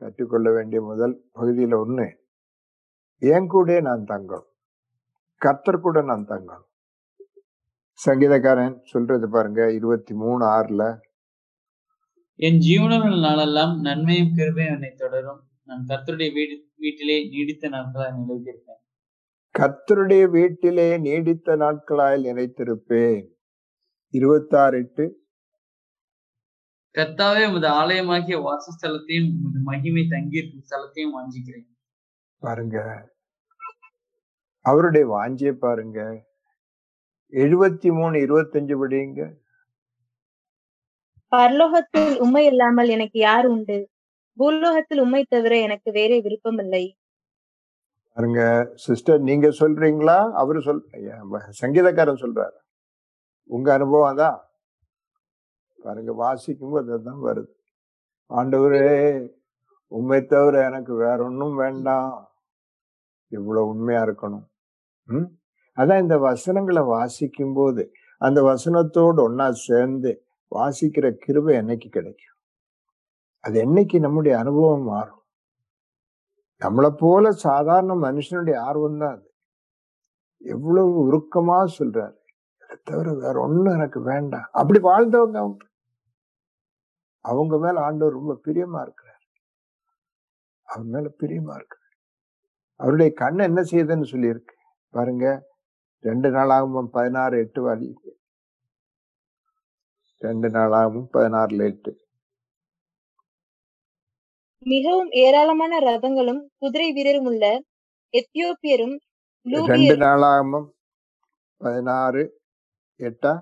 [0.00, 2.06] கற்றுக்கொள்ள வேண்டிய முதல் பகுதியில ஒண்ணு
[3.22, 4.48] என் கூட நான் தங்கணும்
[5.40, 6.66] கர்த்தர் கூட நான் தங்கணும்
[7.98, 10.82] சங்கீதக்காரன் சொல்றது பாருங்க இருபத்தி மூணு ஆறுல
[12.38, 15.48] என் ஜீவனுள்ள நாளெல்லாம் நன்மையும் கிருபையும் என்னை தொடரும்.
[15.62, 18.82] நான் கர்த்தருடைய வீடு வீட்டிலே நீடித்த நாட்களாக நிலைத்திருப்பேன்.
[19.58, 23.26] கர்த்தருடைய வீட்டிலே நீடித்த நாட்களாய் நினைத்திருப்பேன்
[24.10, 25.26] இருபத்தாறு எட்டு.
[26.94, 31.66] கர்த்தாவே உமது ஆலயமாகிய வாசஸ்தலத்தையும் உமது மகிமை தங்கியிருக்கும் ஸ்தலத்தையும் வாஞ்சிக்கிறேன்.
[32.38, 33.08] பாருங்க.
[34.60, 36.26] அவருடைய வாஞ்சியை பாருங்க.
[37.30, 39.44] எழுபத்தி மூணு இருபத்தஞ்சு படிங்க
[41.32, 43.78] பரலோகத்தில் உண்மை இல்லாமல் எனக்கு யார் உண்டு?
[44.38, 46.84] பூலோகத்தில் உண்மை தவிர எனக்கு வேற விருப்பம் இல்லை
[48.16, 48.42] பாருங்க
[48.74, 50.18] சிஸ்டர் நீங்க சொல்றீங்களா?
[50.32, 50.82] அவரு சொல்
[51.62, 52.56] சங்கீதக்காரன் சொல்றாரு.
[53.50, 54.38] உங்க அனுபவம் தான்
[55.78, 57.52] பாருங்க வாசிக்கும் போது அதுதான் வருது.
[58.30, 58.86] ஆண்டவரே
[59.92, 62.14] உண்மை தவிர எனக்கு வேற ஒண்ணும் வேண்டாம்.
[63.32, 64.46] இவ்வளவு உண்மையா இருக்கணும்.
[65.08, 65.28] ம்?
[65.78, 67.82] அதான் இந்த வசனங்களை வாசிக்கும் போது
[68.20, 70.12] அந்த வசனத்தோடு ஒன்னா சேர்ந்து
[70.54, 72.36] வாசிக்கிற கிருபை என்னைக்கு கிடைக்கும்?
[73.40, 75.20] அது என்னைக்கு நம்முடைய அனுபவம் மாறும்?
[76.64, 79.34] நம்மளை போல சாதாரண மனுஷனுடைய ஆர்வம் தான் அது.
[80.38, 82.16] எவ்வளவு உருக்கமா சொல்றாரு.
[82.64, 84.48] இதை தவிர வேற ஒண்ணும் எனக்கு வேண்டாம்.
[84.52, 85.66] அப்படி வாழ்ந்தவங்க அவங்க.
[87.20, 89.22] அவங்க மேல ஆண்டவர் ரொம்ப பிரியமா இருக்கிறார்.
[90.62, 91.84] அவன் மேல பிரியமா இருக்கிறார்.
[92.76, 94.54] அவருடைய கண் என்ன செய்யுதுன்னு சொல்லியிருக்கு?
[94.90, 95.54] பாருங்க.
[96.00, 97.94] ரெண்டு நாளாகவும் பதினாறு எட்டு வாழி
[100.22, 101.90] ரெண்டு நாளாகவும் பதினாறுல எட்டு
[104.66, 107.44] மிகவும் ஏராளமான ரதங்களும் குதிரை வீரரும் உள்ள
[108.14, 108.94] எத்தியோப்பியரும்
[109.68, 110.66] ரெண்டு நாளாகவும்
[111.60, 112.22] பதினாறு
[113.00, 113.32] எட்டா?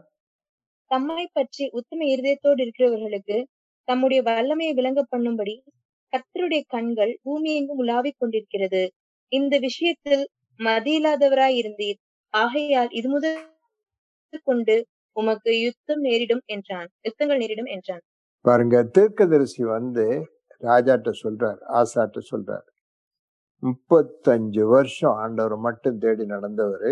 [0.91, 3.37] தம்மை பற்றி உத்தம இருதயத்தோடு இருக்கிறவர்களுக்கு
[3.89, 5.55] தம்முடைய வல்லமையை விளங்க பண்ணும்படி
[6.13, 8.83] கர்த்தருடைய கண்கள் பூமி எங்கும் உலாவிக் கொண்டிருக்கிறது.
[9.33, 10.25] இந்த விஷயத்தில்
[10.61, 11.99] மதியில்லாதவராய் இருந்தீர்
[12.35, 13.39] ஆகையால் இது முதல்
[14.47, 14.77] கொண்டு
[15.17, 16.89] உமக்கு யுத்தம் நேரிடும் என்றான்.
[17.03, 18.03] யுத்தங்கள் நேரிடும் என்றான்.
[18.41, 20.07] பாருங்க தீர்க்கதரிசி வந்து
[20.63, 22.67] ராஜாட்ட சொல்றார் ஆசாட்ட சொல்றார்.
[23.63, 26.91] முப்பத்தஞ்சு வருஷம் ஆண்டவர் மட்டும் தேடி நடந்தவர்.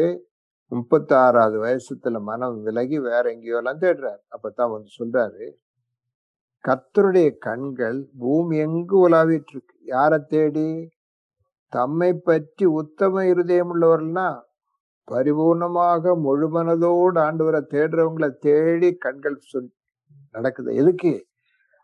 [0.72, 4.20] முப்பத்தாறாவது வயசுல மனம் விலகி வேற எங்கேயோலாம் எல்லாம் தேடுறார்.
[4.34, 5.44] அப்பதான் வந்து சொல்றாரு
[6.64, 10.68] கத்தருடைய கண்கள் பூமி எங்கு உலாவிட்டு இருக்கு யாரை தேடி?
[11.72, 14.28] தம்மை பற்றி உத்தம இருதயம் உள்ளவர்கள்னா
[15.10, 19.72] பரிபூர்ணமாக முழுமனதோடு ஆண்டவரை தேடுறவங்களை தேடி கண்கள் சொல்
[20.30, 20.74] நடக்குது.
[20.74, 21.26] எதுக்கு?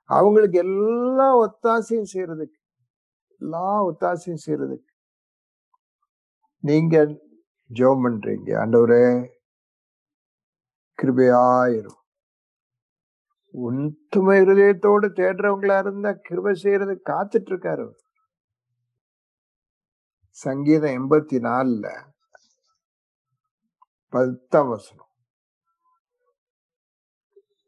[0.05, 2.59] அவங்களுக்கு எல்லா ஒத்தாசையும் செய்யறதுக்கு.
[3.41, 4.91] எல்லா ஒத்தாசையும் செய்யறதுக்கு.
[6.61, 6.97] நீங்க
[7.71, 8.51] ஜெபம் பண்றீங்க.
[8.63, 9.05] ஆண்டவரே
[10.99, 11.99] கிருபையாயிரும்
[13.55, 17.87] உண்மை இருதயத்தோடு தேடுறவங்களா இருந்தா கிருபை செய்யறது காத்துட்டு இருக்காரு
[20.31, 21.87] சங்கீதம் எண்பத்தி நாலுல
[24.11, 25.09] பத்தாம் வசனம்.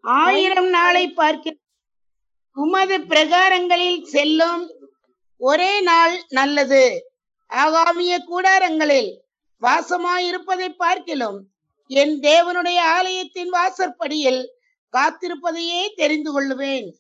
[0.00, 1.57] ஆயிரம் நாளை பார்க்க
[2.55, 4.92] உமது பிரகாரங்களில் செல்லும்
[5.37, 7.12] ஒரே நாள் நல்லது.
[7.48, 9.20] ஆகாமிய கூடாரங்களில்
[9.62, 11.50] வாசமாயிருப்பதை பார்க்கிலும்
[11.87, 14.53] என் தேவனுடைய ஆலயத்தின் வாசற்படியில்
[14.92, 16.92] காத்திருப்பதையே தெரிந்து கொள்ளுவேன்.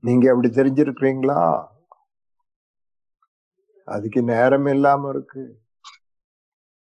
[0.00, 1.64] நீங்க அப்படி தெரிஞ்சிருக்கிறீங்களா?
[3.84, 5.61] அதுக்கு நேரம் இல்லாம இருக்கு.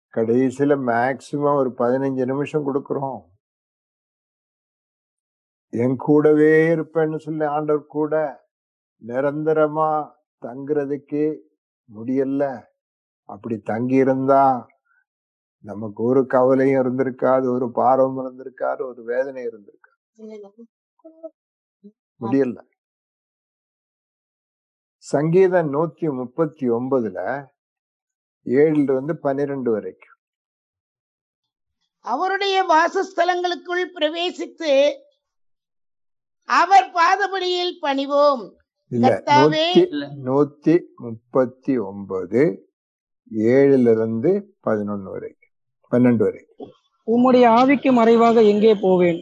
[0.09, 3.21] கடைசியில் மேக்சிமம் ஒரு பதினஞ்சு நிமிஷம் கொடுக்குறோம்.
[5.71, 8.13] என் கூடவே இருப்பேன்னு சொல்லி ஆண்டவர் கூட
[9.07, 11.23] நிரந்தரமா தங்குறதுக்கு
[11.95, 12.43] முடியல.
[13.29, 14.65] அப்படி தங்கியிருந்தா
[15.63, 20.01] நமக்கு ஒரு கவலையும் இருந்திருக்காது ஒரு பாரமும் இருந்திருக்காது ஒரு வேதனை இருந்திருக்காது.
[22.21, 22.59] முடியல.
[24.97, 27.47] சங்கீதம் நூத்தி முப்பத்தி ஒன்பதுல
[28.45, 30.17] ஏழுல இருந்து பன்னிரெண்டு வரைக்கும்.
[31.99, 34.91] அவருடைய வாசஸ்தலங்களுக்குள் பிரவேசித்து
[36.43, 38.57] அவர் பாதபடியில் பணிவோம்.
[40.25, 42.69] நூத்தி முப்பத்தி ஒன்பது
[43.31, 45.51] ஏழுல இருந்து பதினொன்னு வரைக்கும்.
[45.91, 46.71] பன்னெண்டு வரைக்கும்.
[47.07, 49.19] உம்முடைய ஆவிக்கு மறைவாக எங்கே போவேன்?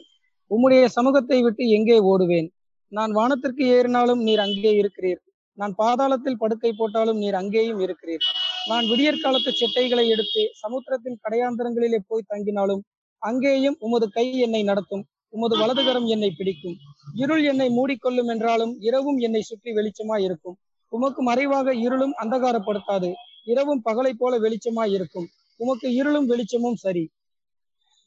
[0.49, 2.49] உம்முடைய சமூகத்தை விட்டு எங்கே ஓடுவேன்?
[2.87, 5.21] நான் வானத்திற்கு ஏறினாலும் நீர் அங்கே இருக்கிறீர்.
[5.53, 8.25] நான் பாதாளத்தில் படுக்கை போட்டாலும் நீர் அங்கேயும் இருக்கிறீர்.
[8.67, 12.81] நான் விடியற் காலத்து செட்டைகளை எடுத்து சமுத்திரத்தின் கடையாந்தரங்களிலே போய் தங்கினாலும்
[13.21, 15.03] அங்கேயும் உமது கை என்னை நடத்தும்
[15.33, 16.75] உமது வலதுகரம் என்னை பிடிக்கும்.
[17.15, 20.57] இருள் என்னை மூடிக்கொள்ளும் என்றாலும் இரவும் என்னை சுற்றி வெளிச்சமாய் இருக்கும்.
[20.93, 23.09] உமக்கு மறைவாக இருளும் அந்தகாரப்படுத்தாது
[23.45, 25.27] இரவும் பகலை போல வெளிச்சமாய் இருக்கும்.
[25.59, 27.03] உமக்கு இருளும் வெளிச்சமும் சரி.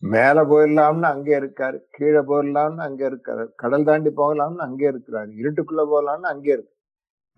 [0.02, 6.28] மேல போயிடலாம்னு அங்கே இருக்காரு கீழே போயிடலாம்னு அங்கே இருக்காரு கடல் தாண்டி போகலாம்னு அங்கே இருக்கிறாரு இருட்டுக்குள்ள போகலாம்னு
[6.32, 6.74] அங்கே இருக்கு.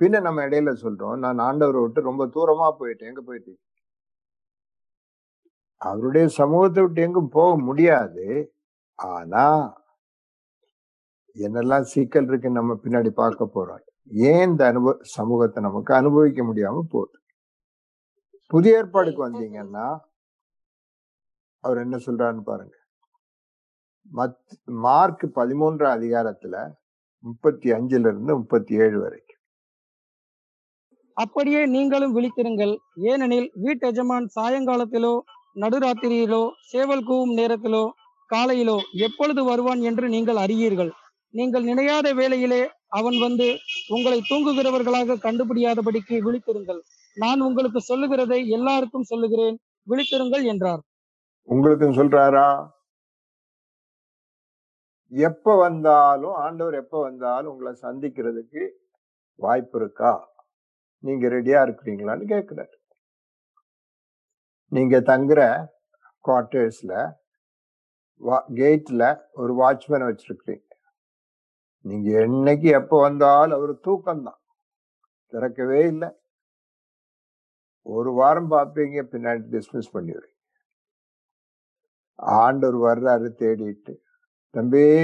[0.00, 3.60] பின்ன நம்ம இடையில சொல்றோம் நான் ஆண்டவரை விட்டு ரொம்ப தூரமா போயிட்டேன் எங்க போயிட்டேன்
[5.80, 8.26] அவருடைய சமூகத்தை விட்டு எங்கும் போக முடியாது.
[8.98, 9.44] ஆனா
[11.36, 13.82] என்னெல்லாம் சிக்கல் இருக்கு நம்ம பின்னாடி பார்க்க போறோம்.
[14.28, 17.16] ஏன் இந்த அனுபவ சமூகத்தை நமக்கு அனுபவிக்க முடியாம போகுது?
[18.46, 19.86] புதிய ஏற்பாடுக்கு வந்தீங்கன்னா
[21.64, 22.76] அவர் என்ன சொல்றாருன்னு பாருங்க.
[24.12, 26.56] மத் மார்க் பதிமூன்றாம் அதிகாரத்துல
[27.24, 29.31] முப்பத்தி அஞ்சுல இருந்து முப்பத்தி ஏழு வரைக்கும்.
[31.16, 32.76] அப்படியே நீங்களும் விழித்திருங்கள்.
[32.94, 35.14] ஏனெனில் வீட்டு எஜமான் சாயங்காலத்திலோ
[35.56, 37.84] நடுராத்திரியிலோ சேவல் கூவும் நேரத்திலோ
[38.30, 40.92] காலையிலோ எப்பொழுது வருவான் என்று நீங்கள் அறியீர்கள்.
[41.30, 43.46] நீங்கள் நினையாத வேளையிலே அவன் வந்து
[43.88, 46.80] உங்களை தூங்குகிறவர்களாக கண்டுபிடியாதபடிக்கு விழித்திருங்கள்.
[47.16, 49.56] நான் உங்களுக்கு சொல்லுகிறதை எல்லாருக்கும் சொல்லுகிறேன்.
[49.90, 50.82] விழித்திருங்கள் என்றார்.
[51.48, 52.48] உங்களுக்கும் சொல்றாரா?
[55.12, 58.62] எப்ப வந்தாலும் ஆண்டவர் எப்ப வந்தாலும் உங்களை சந்திக்கிறதுக்கு
[59.34, 60.12] வாய்ப்பு இருக்கா?
[61.02, 62.74] நீங்க ரெடியா இருக்கிறீங்களான்னு கேட்குறாரு.
[64.68, 65.66] நீங்க தங்குற
[66.28, 67.12] குவார்டர்ஸ்ல
[68.54, 70.70] கேட்ல ஒரு வாட்ச்மேன் வச்சிருக்கிறீங்க.
[71.80, 74.40] நீங்க என்னைக்கு எப்ப வந்தாலும் அவர் தூக்கம்தான்.
[75.26, 76.08] திறக்கவே இல்லை.
[77.82, 80.30] ஒரு வாரம் பார்ப்பீங்க பின்னாடி டிஸ்மிஸ் பண்ணிடுறீங்க
[82.14, 83.96] ஆண்டவர் வர்றாரு தேடிட்டு.
[84.50, 84.98] தம்பி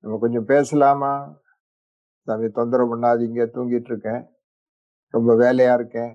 [0.00, 1.40] நம்ம கொஞ்சம் பேசலாமா?
[2.22, 4.28] தம்பி தொந்தரவு பண்ணாதீங்க தூங்கிட்டு இருக்கேன்.
[5.14, 6.12] ரொம்ப வேலையா இருக்கேன்.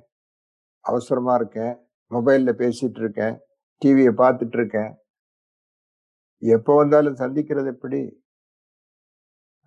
[0.86, 1.73] அவசரமா இருக்கேன்.
[2.12, 3.36] மொபைல்ல பேசிட்டு இருக்கேன்.
[3.82, 4.91] டிவியை பார்த்துட்டு இருக்கேன்.
[6.41, 8.01] எப்போ வந்தாலும் சந்திக்கிறது எப்படி?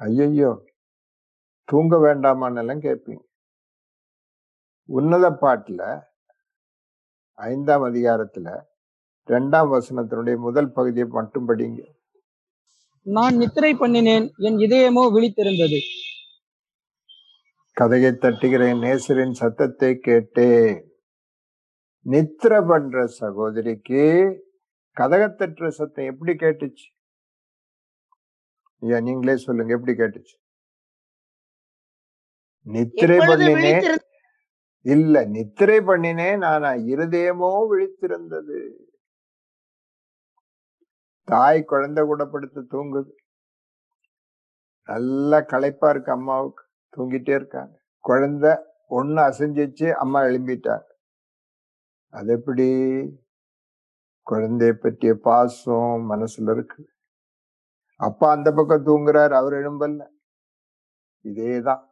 [0.00, 0.50] ஐயையோ!
[1.68, 3.22] தூங்க வேண்டாமான்னெல்லாம் கேட்பீங்க.
[4.88, 5.82] உன்னத பாட்டுல
[7.38, 8.48] ஐந்தாம் அதிகாரத்துல
[9.28, 11.80] ரெண்டாம் வசனத்தினுடைய முதல் பகுதியை மட்டும் படிங்க.
[13.06, 14.26] நான் நித்திரை பண்ணினேன்.
[14.38, 15.80] என் இதயமோ விழித்திருந்தது.
[17.76, 20.76] கதையை தட்டுகிற என் நேசரின் சத்தத்தை கேட்டேன்.
[22.06, 24.04] நித்திர பண்ற சகோதரிக்கு
[25.00, 26.86] கதகத்தட்டுற சத்தம் எப்படி கேட்டுச்சு?
[28.82, 30.36] ஐயா நீங்களே சொல்லுங்க எப்படி கேட்டுச்சு?
[32.66, 33.94] நித்திரை விழித்திருந்த
[34.82, 38.58] இல்ல நித்திரை பண்ணினேன் ஆனா இருதயமோ விழித்திருந்தது.
[41.24, 43.12] தாய் குழந்தை கூட படுத்து தூங்குது.
[44.88, 46.65] நல்ல களைப்பா இருக்கு அம்மாவுக்கு.
[46.96, 47.80] தூங்கிட்டே இருக்காங்க.
[48.00, 48.50] குழந்தை
[48.90, 50.84] ஒண்ணு அசைஞ்சிச்சு அம்மா எழும்பிட்டாங்க.
[52.10, 52.68] அது எப்படி?
[54.30, 56.88] குழந்தைய பற்றிய பாசம் மனசுல இருக்கு.
[57.96, 60.08] அப்பா அந்த பக்கம் தூங்குறார் அவர் எழும்பல்ல
[61.24, 61.84] இதேதான்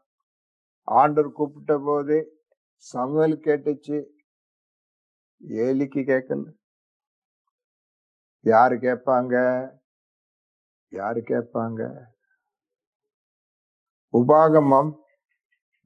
[0.83, 2.16] ஆண்டவர் கூப்பிட்ட போது
[2.76, 4.04] சமையல் கேட்டுச்சு.
[5.48, 6.52] ஏலிக்கு கேட்கல
[8.40, 9.37] யாரு கேட்பாங்க?
[10.88, 12.04] யாரு கேட்பாங்க?
[14.18, 14.92] உபாகமம்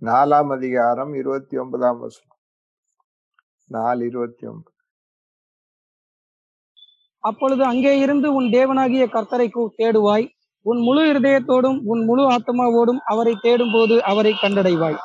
[0.00, 2.36] நாலாம் அதிகாரம் இருபத்தி ஒன்பதாம் வசனம்.
[3.64, 4.76] நாலு இருபத்தி ஒன்பது.
[7.18, 10.28] அப்பொழுது அங்கே இருந்து உன் தேவனாகிய கர்த்தரை தேடுவாய்.
[10.60, 14.96] உன் முழு இருதயத்தோடும் உன் முழு ஆத்மாவோடும் அவரை தேடும் போது அவரை கண்டடைவாய்.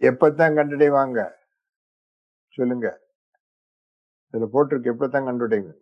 [0.00, 1.30] எப்பத்தான் கண்டடைவாங்க?
[2.48, 3.00] சொல்லுங்க.
[4.32, 5.72] இதுல போட்டிருக்கு எப்பத்தான் கண்டுடைவீங்க?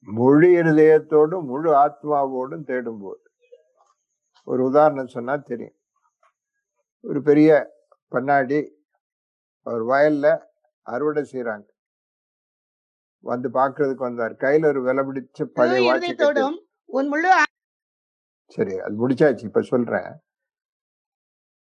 [0.00, 3.27] முழு இருதயத்தோடும் முழு ஆத்மாவோடும் தேடும்போது.
[4.44, 5.76] ஒரு உதாரணம் சொன்னா தெரியும்.
[7.04, 7.50] ஒரு பெரிய
[8.12, 8.60] பண்ணாடி
[9.66, 10.26] அவர் வயல்ல
[10.86, 11.66] அறுவடை செய்றாங்க.
[13.24, 14.34] வந்து பாக்குறதுக்கு வந்தார்.
[14.44, 16.08] கையில ஒரு விலை பிடிச்ச பழைய வாட்சி
[18.56, 19.44] சரி அது முடிச்சாச்சு.
[19.48, 20.10] இப்ப சொல்றேன்.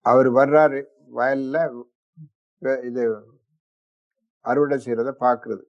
[0.01, 0.81] அவர் வர்றாரு
[1.18, 1.57] வயல்ல
[2.88, 3.03] இது
[4.44, 5.64] அறுவடை செய்யறத பாக்குறது.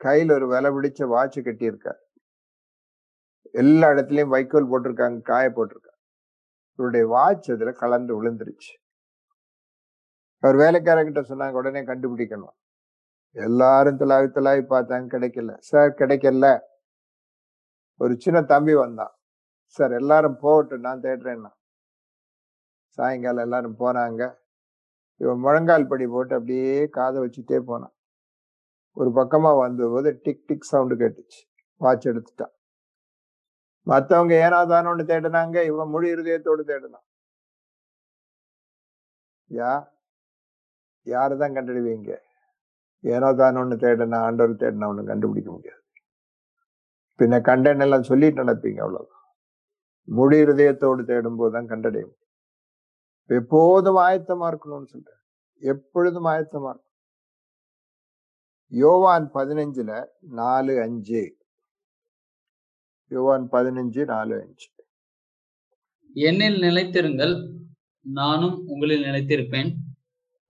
[0.00, 2.00] கையில ஒரு விலை பிடிச்ச வாட்ச் கட்டியிருக்கார்.
[3.62, 5.85] எல்லா இடத்துலயும் வைக்கோல் போட்டிருக்காங்க காய போட்டிருக்காங்க.
[6.76, 8.72] இவருடைய வாட்ச் அதில் கலந்து விழுந்துருச்சு.
[10.38, 12.56] அவர் வேலைக்காரங்கிட்ட சொன்னாங்க உடனே கண்டுபிடிக்கணும்.
[13.30, 15.56] எல்லாரும் துளாவி துளாவி பார்த்தாங்க கிடைக்கல.
[15.58, 16.58] சார் கிடைக்கல.
[17.98, 19.14] ஒரு சின்ன தம்பி வந்தான்.
[19.66, 21.50] சார் எல்லாரும் போகட்டும் நான் தேடுறேன்னா.
[22.88, 24.34] சாயங்காலம் எல்லாரும் போனாங்க.
[25.16, 27.92] இவன் முழங்கால் படி போட்டு அப்படியே காதை வச்சுட்டே போனான்.
[28.92, 31.40] ஒரு பக்கமாக வந்தபோது டிக் டிக் சவுண்டு கேட்டுச்சு.
[31.74, 32.55] வாட்ச் எடுத்துட்டான்.
[33.86, 37.06] மத்தவங்க ஏனாதானோன்னு தேடினாங்க இவன் முழு இருதயத்தோடு தேடினான்.
[39.50, 39.72] யா
[41.14, 42.12] யாருதான் கண்டுடுவீங்க
[43.00, 45.82] ஏனோ தானோன்னு தேடினா ஆண்டவர் தேடினா ஒண்ணு கண்டுபிடிக்க முடியாது.
[47.18, 49.22] பின்ன கண்டன் எல்லாம் சொல்லிட்டு நடப்பீங்க அவ்வளவுதான்
[50.08, 52.24] முழு இருதயத்தோடு தேடும் போதுதான் கண்டடைய முடியும்.
[53.38, 55.22] எப்போதும் ஆயத்தமா இருக்கணும்னு சொல்றேன்.
[55.72, 56.82] எப்பொழுதும் ஆயத்தமா இருக்கணும்.
[58.82, 59.92] யோவான் பதினஞ்சுல
[60.40, 61.22] நாலு அஞ்சு.
[63.10, 64.68] யோவான் பதினஞ்சு நாலு அஞ்சு.
[66.16, 67.34] என்னில் நிலைத்திருங்கள்
[68.06, 69.70] நானும் உங்களில் நிலைத்திருப்பேன்.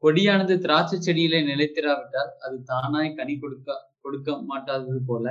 [0.03, 5.27] கொடியானது திராட்சை செடியிலே நிலைத்திராவிட்டால் அது தானாய் கனி கொடுக்க கொடுக்க மாட்டாதது போல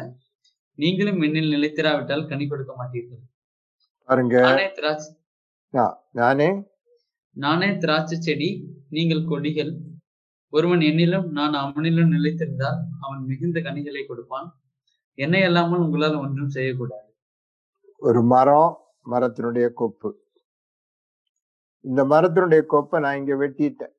[0.79, 3.21] நீங்களும் என்னில் நிலைத்திராவிட்டால் கனி கொடுக்க மாட்டீர்கள்.
[4.09, 4.35] பாருங்க.
[4.47, 5.11] நானே திராட்சை
[5.73, 6.49] நான் நானே?
[7.35, 8.49] நானே திராட்சை செடி
[8.89, 9.71] நீங்கள் கொடிகள்.
[10.53, 14.49] ஒருவன் என்னிலும் நான் அவனிலும் நிலைத்திருந்தால் அவன் மிகுந்த கனிகளை கொடுப்பான்.
[15.17, 17.04] என்னை அல்லாமல் உங்களால் ஒன்றும் செய்யக்கூடாது.
[18.05, 18.71] ஒரு மரம்
[19.11, 20.09] மரத்தினுடைய கொப்பு.
[21.79, 23.93] இந்த மரத்தினுடைய கொப்பை நான் இங்க வெட்டிட்டேன்.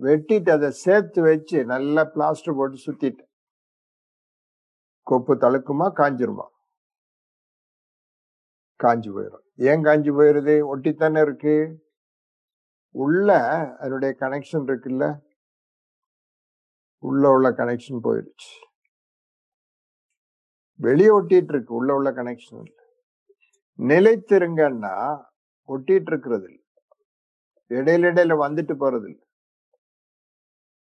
[0.00, 3.30] வெட்டிட்டு அதை சேர்த்து வச்சு நல்லா பிளாஸ்டர் போட்டு சுத்திட்டேன்.
[5.02, 6.46] கொப்பு தழுக்குமா காஞ்சிருமா?
[8.76, 10.56] காஞ்சி போயிடும் ஏன் காஞ்சி போயிருது?
[10.74, 11.56] ஒட்டித்தானே இருக்கு?
[12.90, 13.38] உள்ள
[13.78, 15.20] அதனுடைய கனெக்ஷன் இருக்குல்ல?
[16.98, 18.65] உள்ள உள்ள கனெக்ஷன் போயிடுச்சு
[20.80, 22.74] வெளியே ஒட்டிட்டு இருக்கு உள்ள உள்ள கனெக்ஷன் இல்லை.
[23.78, 24.94] நிலைத்திருங்கன்னா
[25.68, 26.62] ஒட்டிட்டு இருக்கிறது இல்லை
[27.70, 29.24] இடையில இடையில வந்துட்டு போறது இல்லை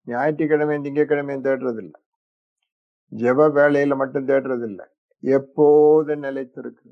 [0.07, 1.99] ஞாயிற்றுக்கிழமை திங்கக்கிழமையும் தேடுறது இல்லை
[3.11, 4.85] ஜெப வேலையில மட்டும் தேடுறது இல்லை
[5.23, 6.87] எப்போது நிலைத்திருக்கு?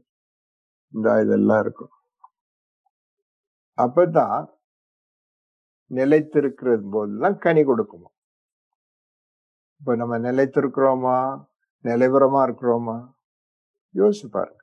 [0.93, 1.93] இந்த இதெல்லாம் இருக்கும்.
[3.77, 4.39] அப்பதான்
[5.91, 8.09] நிலைத்திருக்கிறது போதுதான் கனி கொடுக்குமா
[9.81, 11.17] இப்ப நம்ம நிலைத்திருக்கிறோமா?
[11.89, 12.97] நிலைவரமா இருக்கிறோமா?
[13.93, 14.61] யோசிச்சு பாருங்க.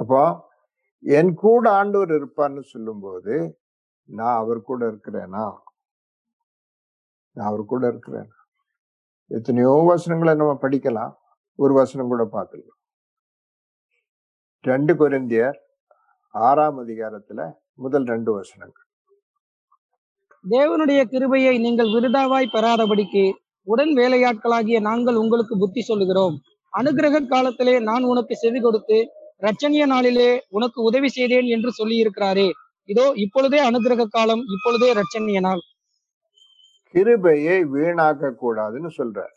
[0.00, 0.20] அப்போ
[1.02, 3.34] என் கூட ஆண்டவர் இருப்பார்னு சொல்லும்போது
[4.08, 5.44] நான் அவர் கூட இருக்கிறேனா?
[7.36, 8.28] நான் அவர் கூட இருக்கிறேன்?
[9.30, 11.12] எத்தனையோ வசனங்களை நம்ம படிக்கலாம்.
[11.54, 12.78] ஒரு வசனம் கூட பார்த்துக்கலாம்.
[14.64, 15.58] ரெண்டு கொரிந்தியர்
[16.34, 17.40] ஆறாம் அதிகாரத்துல
[17.74, 18.86] முதல் ரெண்டு வசனங்கள்.
[20.44, 23.24] தேவனுடைய கிருபையை நீங்கள் விருதாவாய் பெறாதபடிக்கு
[23.72, 26.36] உடன் வேலையாட்களாகிய நாங்கள் உங்களுக்கு புத்தி சொல்லுகிறோம்.
[26.72, 28.98] அனுகிரக காலத்திலே நான் உனக்கு செவி கொடுத்து
[29.46, 32.48] ரச்சனிய நாளிலே உனக்கு உதவி செய்தேன் என்று சொல்லி இருக்கிறாரே
[32.88, 35.62] இதோ இப்பொழுதே அனுகிரக காலம் இப்பொழுதே ரச்சனிய நாள்.
[36.94, 39.34] கிருபையை வீணாக்க கூடாதுன்னு சொல்றார்.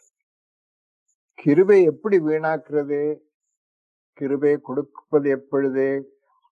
[1.39, 3.01] கிருபை எப்படி வீணாக்குறது?
[4.17, 5.88] கிருபை கொடுப்பது எப்பொழுது?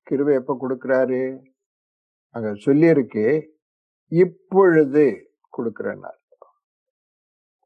[0.07, 1.21] கிருபை எப்ப கொடுக்கிறாரு?
[2.35, 3.25] அங்க சொல்லியிருக்கு
[4.11, 5.05] இப்பொழுது
[5.57, 6.20] கொடுக்கிறனார்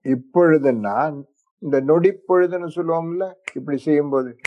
[0.06, 1.26] இப்பொழுதுன்னா
[1.58, 4.38] இந்த நொடி பொழுதுன்னு சொல்லுவோம்ல இப்படி செய்யும்போது.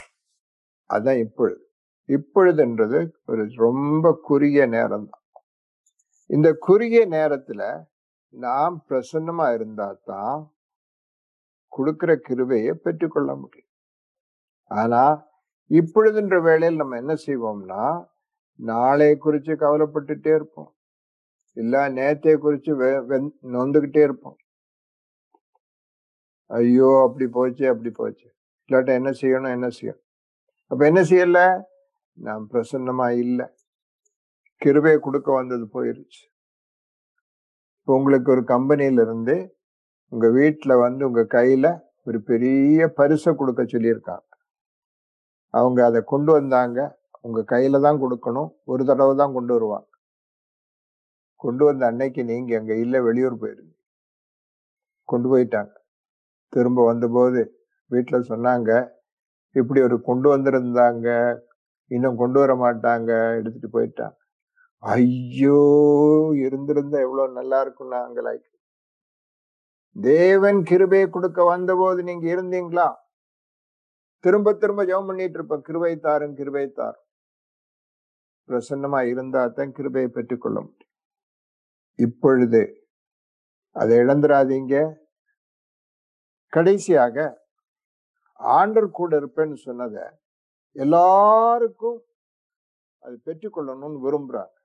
[0.95, 1.71] அதான் இப்பொழுது.
[2.09, 5.43] இப்பொழுதுன்றது ஒரு ரொம்ப குறுகிய நேரம் தான்
[6.27, 7.85] இந்த குறுகிய நேரத்துல
[8.29, 10.55] நாம் பிரசன்னமா இருந்தா தான்
[11.69, 13.69] கொடுக்கிற கிருவையை பெற்றுக்கொள்ள முடியும்.
[14.65, 15.27] ஆனா
[15.69, 18.05] இப்பொழுதுன்ற வேளையில் நம்ம என்ன செய்வோம்னா
[18.55, 20.75] நாளை குறித்து கவலைப்பட்டுட்டே இருப்போம்.
[21.53, 24.37] இல்ல நேத்தையை குறித்து வெ- வெந்- நொந்துகிட்டே இருப்போம்.
[26.51, 28.27] ஐயோ அப்படி போச்சு அப்படி போச்சு.
[28.69, 30.05] இல்லாட்ட என்ன செய்யணும் என்ன செய்யணும்?
[30.71, 31.41] அப்ப என்ன செய்யல?
[32.19, 33.47] நான் பிரசன்னமா இல்லை.
[34.63, 36.23] கிருபை கொடுக்க வந்தது போயிருச்சு.
[37.79, 39.37] இப்போ உங்களுக்கு ஒரு கம்பெனியிலிருந்து இருந்து
[40.13, 40.27] உங்க
[40.87, 41.67] வந்து உங்க கையில
[42.07, 44.27] ஒரு பெரிய பரிசை கொடுக்க சொல்லியிருக்காங்க.
[45.55, 46.79] அவங்க அதை கொண்டு வந்தாங்க.
[47.27, 48.51] உங்க கையில தான் கொடுக்கணும்.
[48.73, 49.89] ஒரு தடவை தான் கொண்டு வருவாங்க.
[51.45, 53.77] கொண்டு வந்த அன்னைக்கு நீங்க அங்க இல்லை வெளியூர் போயிருந்தீங்க.
[55.09, 55.73] கொண்டு போயிட்டாங்க.
[56.53, 57.41] திரும்ப வந்தபோது
[57.91, 58.71] வீட்டில் சொன்னாங்க
[59.57, 61.09] இப்படி ஒரு கொண்டு வந்திருந்தாங்க
[61.91, 64.17] இன்னும் கொண்டு வர மாட்டாங்க எடுத்துட்டு போயிட்டாங்க
[64.83, 65.59] ஐயோ!
[66.47, 68.41] இருந்திருந்தா எவ்வளோ நல்லா இருக்கும் நாங்களாய்
[69.97, 72.89] தேவன் கிருபை கொடுக்க வந்தபோது நீங்க இருந்தீங்களா?
[74.25, 77.05] திரும்ப திரும்ப ஜெபம் பண்ணிட்டு இருப்ப கிருபை தாரும் கிருபை தாரும்.
[78.49, 80.93] பிரசன்னமா இருந்தா தான் கிருபையை பெற்றுக்கொள்ள முடியும்.
[81.99, 82.63] இப்பொழுது
[83.77, 84.77] அதை இழந்துராதீங்க
[86.49, 87.47] கடைசியாக
[88.39, 90.03] ஆண்டர் கூட இருப்பேன்னு சொன்னதை
[90.73, 91.99] எல்லாருக்கும்
[92.99, 94.57] அது பெற்றுக்கொள்ளணும்னு விரும்புறாங்க.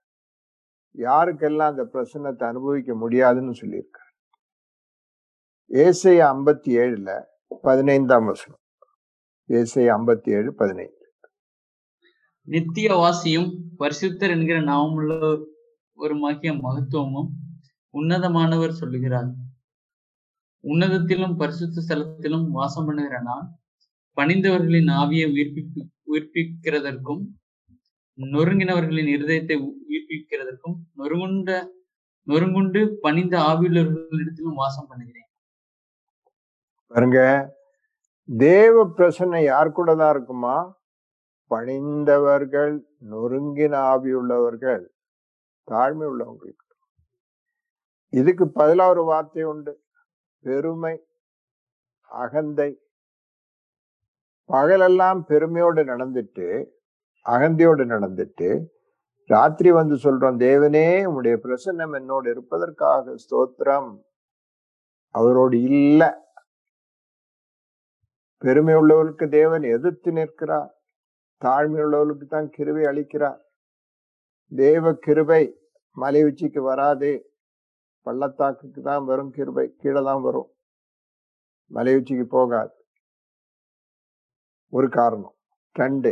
[0.97, 4.11] யாருக்கெல்லாம் அந்த பிரசன்னத்தை அனுபவிக்க முடியாதுன்னு சொல்லியிருக்கார்.
[5.71, 7.23] ஏசை ஐம்பத்தி ஏழுல
[7.61, 8.59] பதினைந்தாம் வசனம்.
[9.49, 11.01] ஏசை ஐம்பத்தி ஏழு பதினைந்து.
[12.47, 15.43] நித்திய வாசியும் பரிசுத்தர் என்கிற நாமுள்ள
[15.93, 17.29] ஒரு மகிய மகத்துவமும்
[17.93, 19.31] உன்னதமானவர் சொல்லுகிறார்.
[20.63, 23.47] உன்னதத்திலும் பரிசுத்த ஸ்தலத்திலும் வாசம் பண்ணுகிற நான்
[24.17, 27.23] பணிந்தவர்களின் ஆவியை உயிர்ப்பிப்பு உயிர்ப்பிக்கிறதற்கும்
[28.17, 29.55] நொறுங்கினவர்களின் இருதயத்தை
[29.89, 31.51] உயிர்ப்பிக்கிறதற்கும் நொறுங்குண்ட
[32.27, 35.29] நொறுங்குண்டு பணிந்த ஆவியுள்ளவர்களிடத்திலும் வாசம் பண்ணுகிறேன்.
[36.91, 37.19] பாருங்க
[38.29, 40.55] தேவ பிரசனை யார் கூட தான் இருக்குமா?
[41.51, 42.73] பணிந்தவர்கள்
[43.11, 44.83] நொறுங்கின ஆவியுள்ளவர்கள்
[45.67, 46.61] தாழ்மை உள்ளவங்களுக்கு
[48.13, 49.73] இதுக்கு பதிலாக ஒரு வார்த்தை உண்டு.
[50.43, 50.95] பெருமை
[52.09, 52.71] அகந்தை.
[54.49, 56.47] பகலெல்லாம் பெருமையோடு நடந்துட்டு
[57.25, 58.49] அகந்தையோடு நடந்துட்டு
[59.25, 63.91] ராத்திரி வந்து சொல்றோம் தேவனே உன்னுடைய பிரசன்னம் என்னோடு இருப்பதற்காக ஸ்தோத்திரம்.
[65.15, 66.11] அவரோடு இல்லை.
[68.37, 70.71] பெருமை உள்ளவர்களுக்கு தேவன் எதிர்த்து நிற்கிறார்.
[71.45, 73.41] தாழ்மை உள்ளவர்களுக்கு தான் கிருவை அளிக்கிறார்.
[74.55, 75.43] தேவ கிருபை
[75.91, 77.11] மலை உச்சிக்கு வராது.
[78.05, 80.49] பள்ளத்தாக்குக்கு தான் வரும் கிருபை கீழே தான் வரும்.
[81.71, 82.73] மலை உச்சிக்கு போகாது.
[84.73, 85.35] ஒரு காரணம்.
[85.75, 86.11] ரெண்டு.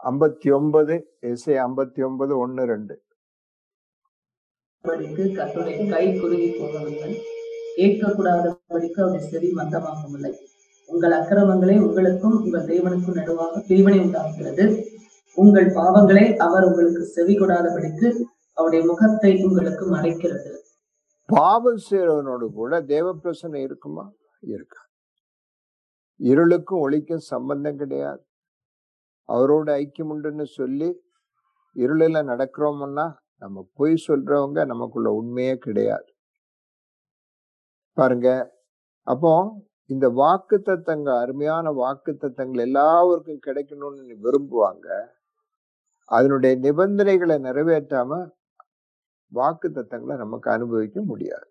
[0.00, 2.94] ஐம்பத்தி ஒன்பது எஸ்ஏ ஐம்பத்தி ஒன்பது ஒன்று ரெண்டு.
[4.84, 7.12] படிக்கு கர்த்தருடைய கை குறுகி போகவில்லை.
[7.84, 10.32] ஏற்கக்கூடாதபடிக்கு அவருடைய செவி மந்தமாகவில்லை
[10.88, 14.66] உங்கள் அக்கிரமங்களை உங்களுக்கும் உங்கள் தேவனுக்கும் நடுவாக பிரிவினை உண்டாகிறது
[15.36, 18.08] உங்கள் பாவங்களை அவர் உங்களுக்கு செவி கொடாதபடிக்கு
[18.52, 20.50] அவருடைய முகத்தை உங்களுக்கு மறைக்கிறது.
[21.28, 24.04] பாவம் செய்கிறவனோடு கூட தேவ பிரசனை இருக்குமா?
[24.42, 24.82] இருக்கா
[26.20, 28.22] இருளுக்கும் ஒளிக்கும் சம்பந்தம் கிடையாது.
[29.28, 30.88] அவரோட ஐக்கியம் உண்டுன்னு சொல்லி
[31.76, 33.06] இருளில் நடக்கிறோம்னா
[33.42, 36.08] நம்ம பொய் சொல்றவங்க நமக்குள்ள உண்மையே கிடையாது.
[37.96, 38.28] பாருங்க
[39.06, 39.32] அப்போ
[39.90, 44.88] இந்த வாக்கு தத்தங்க அருமையான வாக்கு தத்தங்கள் எல்லாருக்கும் கிடைக்கணும்னு விரும்புவாங்க
[46.16, 48.12] அதனுடைய நிபந்தனைகளை நிறைவேற்றாம
[49.28, 51.48] வாக்கு தத்தங்களை நமக்கு அனுபவிக்க முடியாது.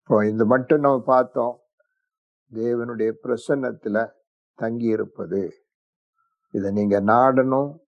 [0.00, 1.60] இப்போ இந்த மட்டும் நம்ம பார்த்தோம்.
[2.52, 4.12] தேவனுடைய பிரசன்னத்தில்
[4.54, 5.54] தங்கி இருப்பது
[6.50, 7.78] இதை நீங்கள் நாடணும்.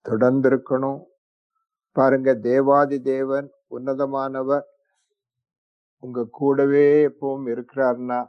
[0.00, 1.00] தொடர்ந்து இருக்கணும்
[1.92, 4.64] பாருங்க தேவாதி தேவன் உன்னதமானவர்.
[5.98, 8.26] உங்க கூடவே எப்பவும் இருக்கிறாருன்னா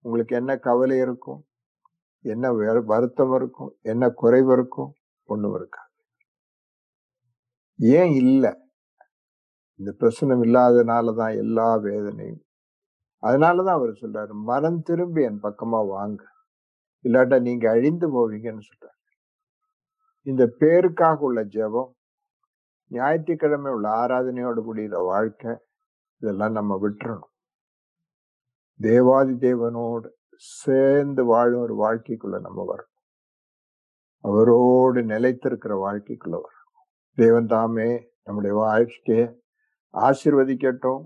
[0.00, 1.46] உங்களுக்கு என்ன கவலை இருக்கும்?
[2.20, 2.52] என்ன
[2.92, 3.76] வருத்தம் இருக்கும்?
[3.82, 4.92] என்ன குறைவு இருக்கும்?
[5.24, 5.85] ஒன்றும் இருக்கா
[7.78, 8.52] ஏன் இல்லை?
[9.76, 12.44] இந்த பிரச்சனம் இல்லாதனால தான் எல்லா வேதனையும்.
[13.18, 16.24] அதனால தான் அவர் சொல்றாரு மனம் திரும்பி என் பக்கமா வாங்க.
[17.04, 18.94] இல்லாட்டா நீங்க அழிந்து போவீங்கன்னு சொல்றாரு.
[20.22, 21.90] இந்த பேருக்காக உள்ள ஜெபம்
[22.88, 25.56] ஞாயிற்றுக்கிழமை உள்ள ஆராதனையோடு கூடிய வாழ்க்கை
[26.20, 27.32] இதெல்லாம் நம்ம விட்டுறணும்.
[28.80, 32.94] தேவாதி தேவனோடு சேர்ந்து வாழும் ஒரு வாழ்க்கைக்குள்ள நம்ம வரணும்.
[34.20, 36.65] அவரோடு நிலைத்திருக்கிற வாழ்க்கைக்குள்ள வரணும்.
[37.18, 37.88] தேவன் தாமே
[38.24, 39.24] நம்முடைய வாழ்க்கையை
[39.94, 41.02] ஆசிர்வதிக்கட்டும்.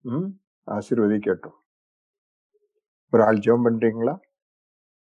[0.00, 0.28] ம்
[0.66, 1.56] ஆசிர்வதிக்கட்டும்.
[3.12, 4.14] ஒரு ஆள் ஜெபம் பண்றீங்களா?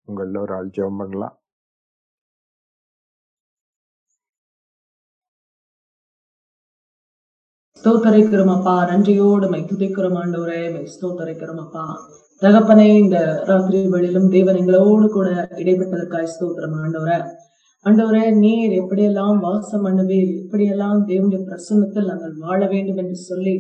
[0.08, 1.36] உங்கள ஒரு ஆள் ஜெபம் பண்ணலாம்.
[7.84, 11.84] ஸ்தோத்தரைக்கிறோம் அப்பா நன்றியோடு மை துதிக்கிறோம் ஆண்டவரே மை ஸ்தோத்தரைக்கிறோம் அப்பா.
[12.42, 17.18] தகப்பனே இந்த ராத்திரி வழியிலும் தேவன் எங்களோடு கூட இடைப்பட்டதற்காய் ஸ்தோத்திரம் ஆண்டவரை.
[17.88, 23.54] ஆண்டவரே நீர் எப்படியெல்லாம் வாசம் பண்ணுவீர் எப்படியெல்லாம் தேவனுடைய பிரசன்னத்தில் நாங்கள் வாழ வேண்டும் என்று சொல்லி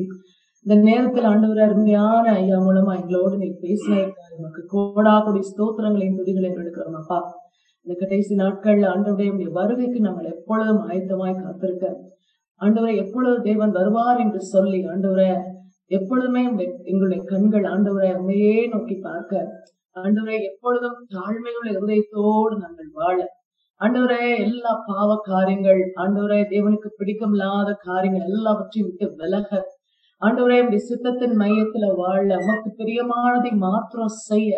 [0.65, 6.97] இந்த நேரத்தில் ஆண்டவர் அருமையான ஐயா மூலமா எங்களோடு நீ பேசினேன் நமக்கு கோடா கொடி ஸ்தோத்திரங்களையும் துதிகளையும் எடுக்கிறோம்
[6.97, 7.19] அப்பா.
[7.85, 11.85] இந்த கடைசி நாட்கள்ல ஆண்டவருடைய வருகைக்கு நாங்கள் எப்பொழுதும் ஆயத்தமாய் காத்திருக்க.
[12.61, 15.29] ஆண்டவரை எப்பொழுது தேவன் வருவார் என்று சொல்லி ஆண்டவரை
[15.91, 16.43] எப்பொழுதுமே
[16.91, 19.45] எங்களுடைய கண்கள் ஆண்டவரை உண்மையே நோக்கி பார்க்க.
[19.95, 23.17] ஆண்டவரை எப்பொழுதும் தாழ்மையுள்ள இருதயத்தோடு நாங்கள் வாழ.
[23.81, 29.49] ஆண்டவரே எல்லா பாவ காரியங்கள் ஆண்டவரே தேவனுக்கு பிடிக்கமில்லாத காரியங்கள் எல்லாவற்றையும் விட்டு விலக.
[30.21, 34.51] ஆண்டவரே உடைய சித்தத்தின் மையத்துல வாழ நமக்கு பிரியமானதை மாத்திரம் செய்ய.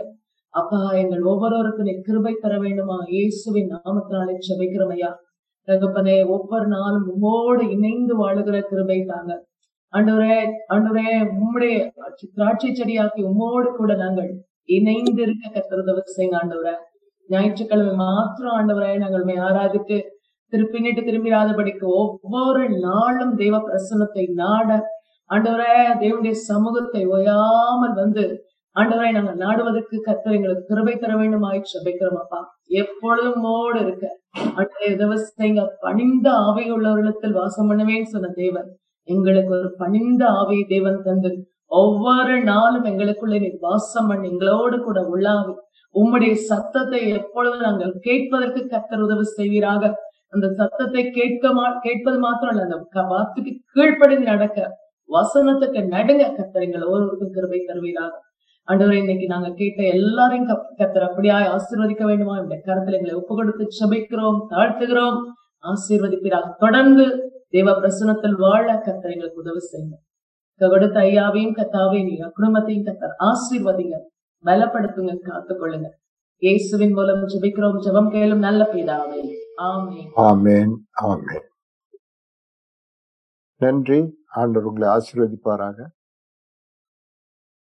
[0.54, 2.98] அப்பா எங்கள் ஒவ்வொருவருக்கும் நீ கிருபை தர வேண்டுமா?
[3.16, 5.18] இயேசுவின் நாமத்தினாலே செபிக்கிறோம்
[5.68, 9.32] தகப்பனே ஒவ்வொரு நாளும் உமோடு இணைந்து வாழுகிற கிருபை தாங்க.
[9.94, 10.38] ஆண்டவரே
[10.76, 11.76] ஆண்டவரே உம்முடைய
[12.36, 14.30] திராட்சை செடியாக்கி உம்மோடு கூட நாங்கள்
[14.78, 16.74] இணைந்து இருக்க கத்துறத செய்யுங்க ஆண்டவரை.
[17.30, 19.98] ஞாயிற்றுக்கிழமை மாத்திரம் ஆண்டவராய் நாங்கள் உண்மை ஆராதித்து
[20.54, 24.70] திருப்பின்னிட்டு திரும்பிடாதபடிக்கு ஒவ்வொரு நாளும் தெய்வ பிரசன்னத்தை நாட
[25.30, 28.24] ஆண்டவராய தேவனுடைய சமூகத்தை ஓயாமல் வந்து
[28.76, 31.78] ஆண்டவரை நாங்கள் நாடுவதற்கு கத்தர் எங்களுக்கு கிருபை தர வேண்டும் ஆயிடுச்சு
[32.18, 32.40] அப்பா
[32.74, 34.06] எப்பொழுதும் மோடு இருக்க.
[34.56, 34.90] ஆண்டவரே
[35.80, 38.70] பணிந்த ஆவை உள்ளவர்களிடத்தில் வாசம் பண்ணுவேன் சொன்ன தேவன்
[39.08, 41.32] எங்களுக்கு ஒரு பணிந்த ஆவையை தேவன் தந்து
[41.68, 45.54] ஒவ்வொரு நாளும் எங்களுக்குள்ளே நீ வாசம் பண்ணி எங்களோடு கூட உள்ளாவி
[45.96, 49.84] உம்முடைய சத்தத்தை எப்பொழுது நாங்கள் கேட்பதற்கு கத்தர் உதவி செய்வீராக?
[50.34, 54.58] அந்த சத்தத்தை கேட்க மா கேட்பது மாத்திரம் இல்ல அந்த வார்த்தைக்கு கீழ்ப்படிந்து நடக்க
[55.10, 58.14] வசனத்துக்கு நடுங்க கர்த்தர் எங்கள் ஒவ்வொருவருக்கும் கிருபை தருவீராக.
[58.68, 62.36] ஆண்டவரே இன்னைக்கு நாங்க கேட்ட எல்லாரையும் கத்தர் கர்த்தர் அப்படியாய் ஆசீர்வதிக்க வேண்டுமா?
[62.44, 65.18] இந்த கருத்துல எங்களை ஒப்பு கொடுத்து சபிக்கிறோம் தாழ்த்துகிறோம்
[65.64, 66.48] ஆசீர்வதிப்பீராக.
[66.64, 67.06] தொடர்ந்து
[67.56, 69.96] தேவ பிரசனத்தில் வாழ கர்த்தர் எங்களுக்கு உதவி செய்யுங்க.
[70.62, 73.98] கொடுத்த ஐயாவையும் கத்தாவையும் நீங்க குடும்பத்தையும் கத்தர் ஆசீர்வதிங்க.
[74.44, 75.90] பலப்படுத்துங்க காத்துக்கொள்ளுங்க
[76.38, 79.34] இயேசுவின் மூலம் ஜெபிக்கிறோம் ஜெபம் கேளும் நல்ல பிதாவே.
[79.58, 80.10] ஆமேன்.
[80.16, 81.48] ஆமேன் ஆமேன்.
[83.58, 84.24] நன்றி.
[84.30, 85.86] ஆண்டவர் உங்களை ஆசீர்வதிப்பாராக.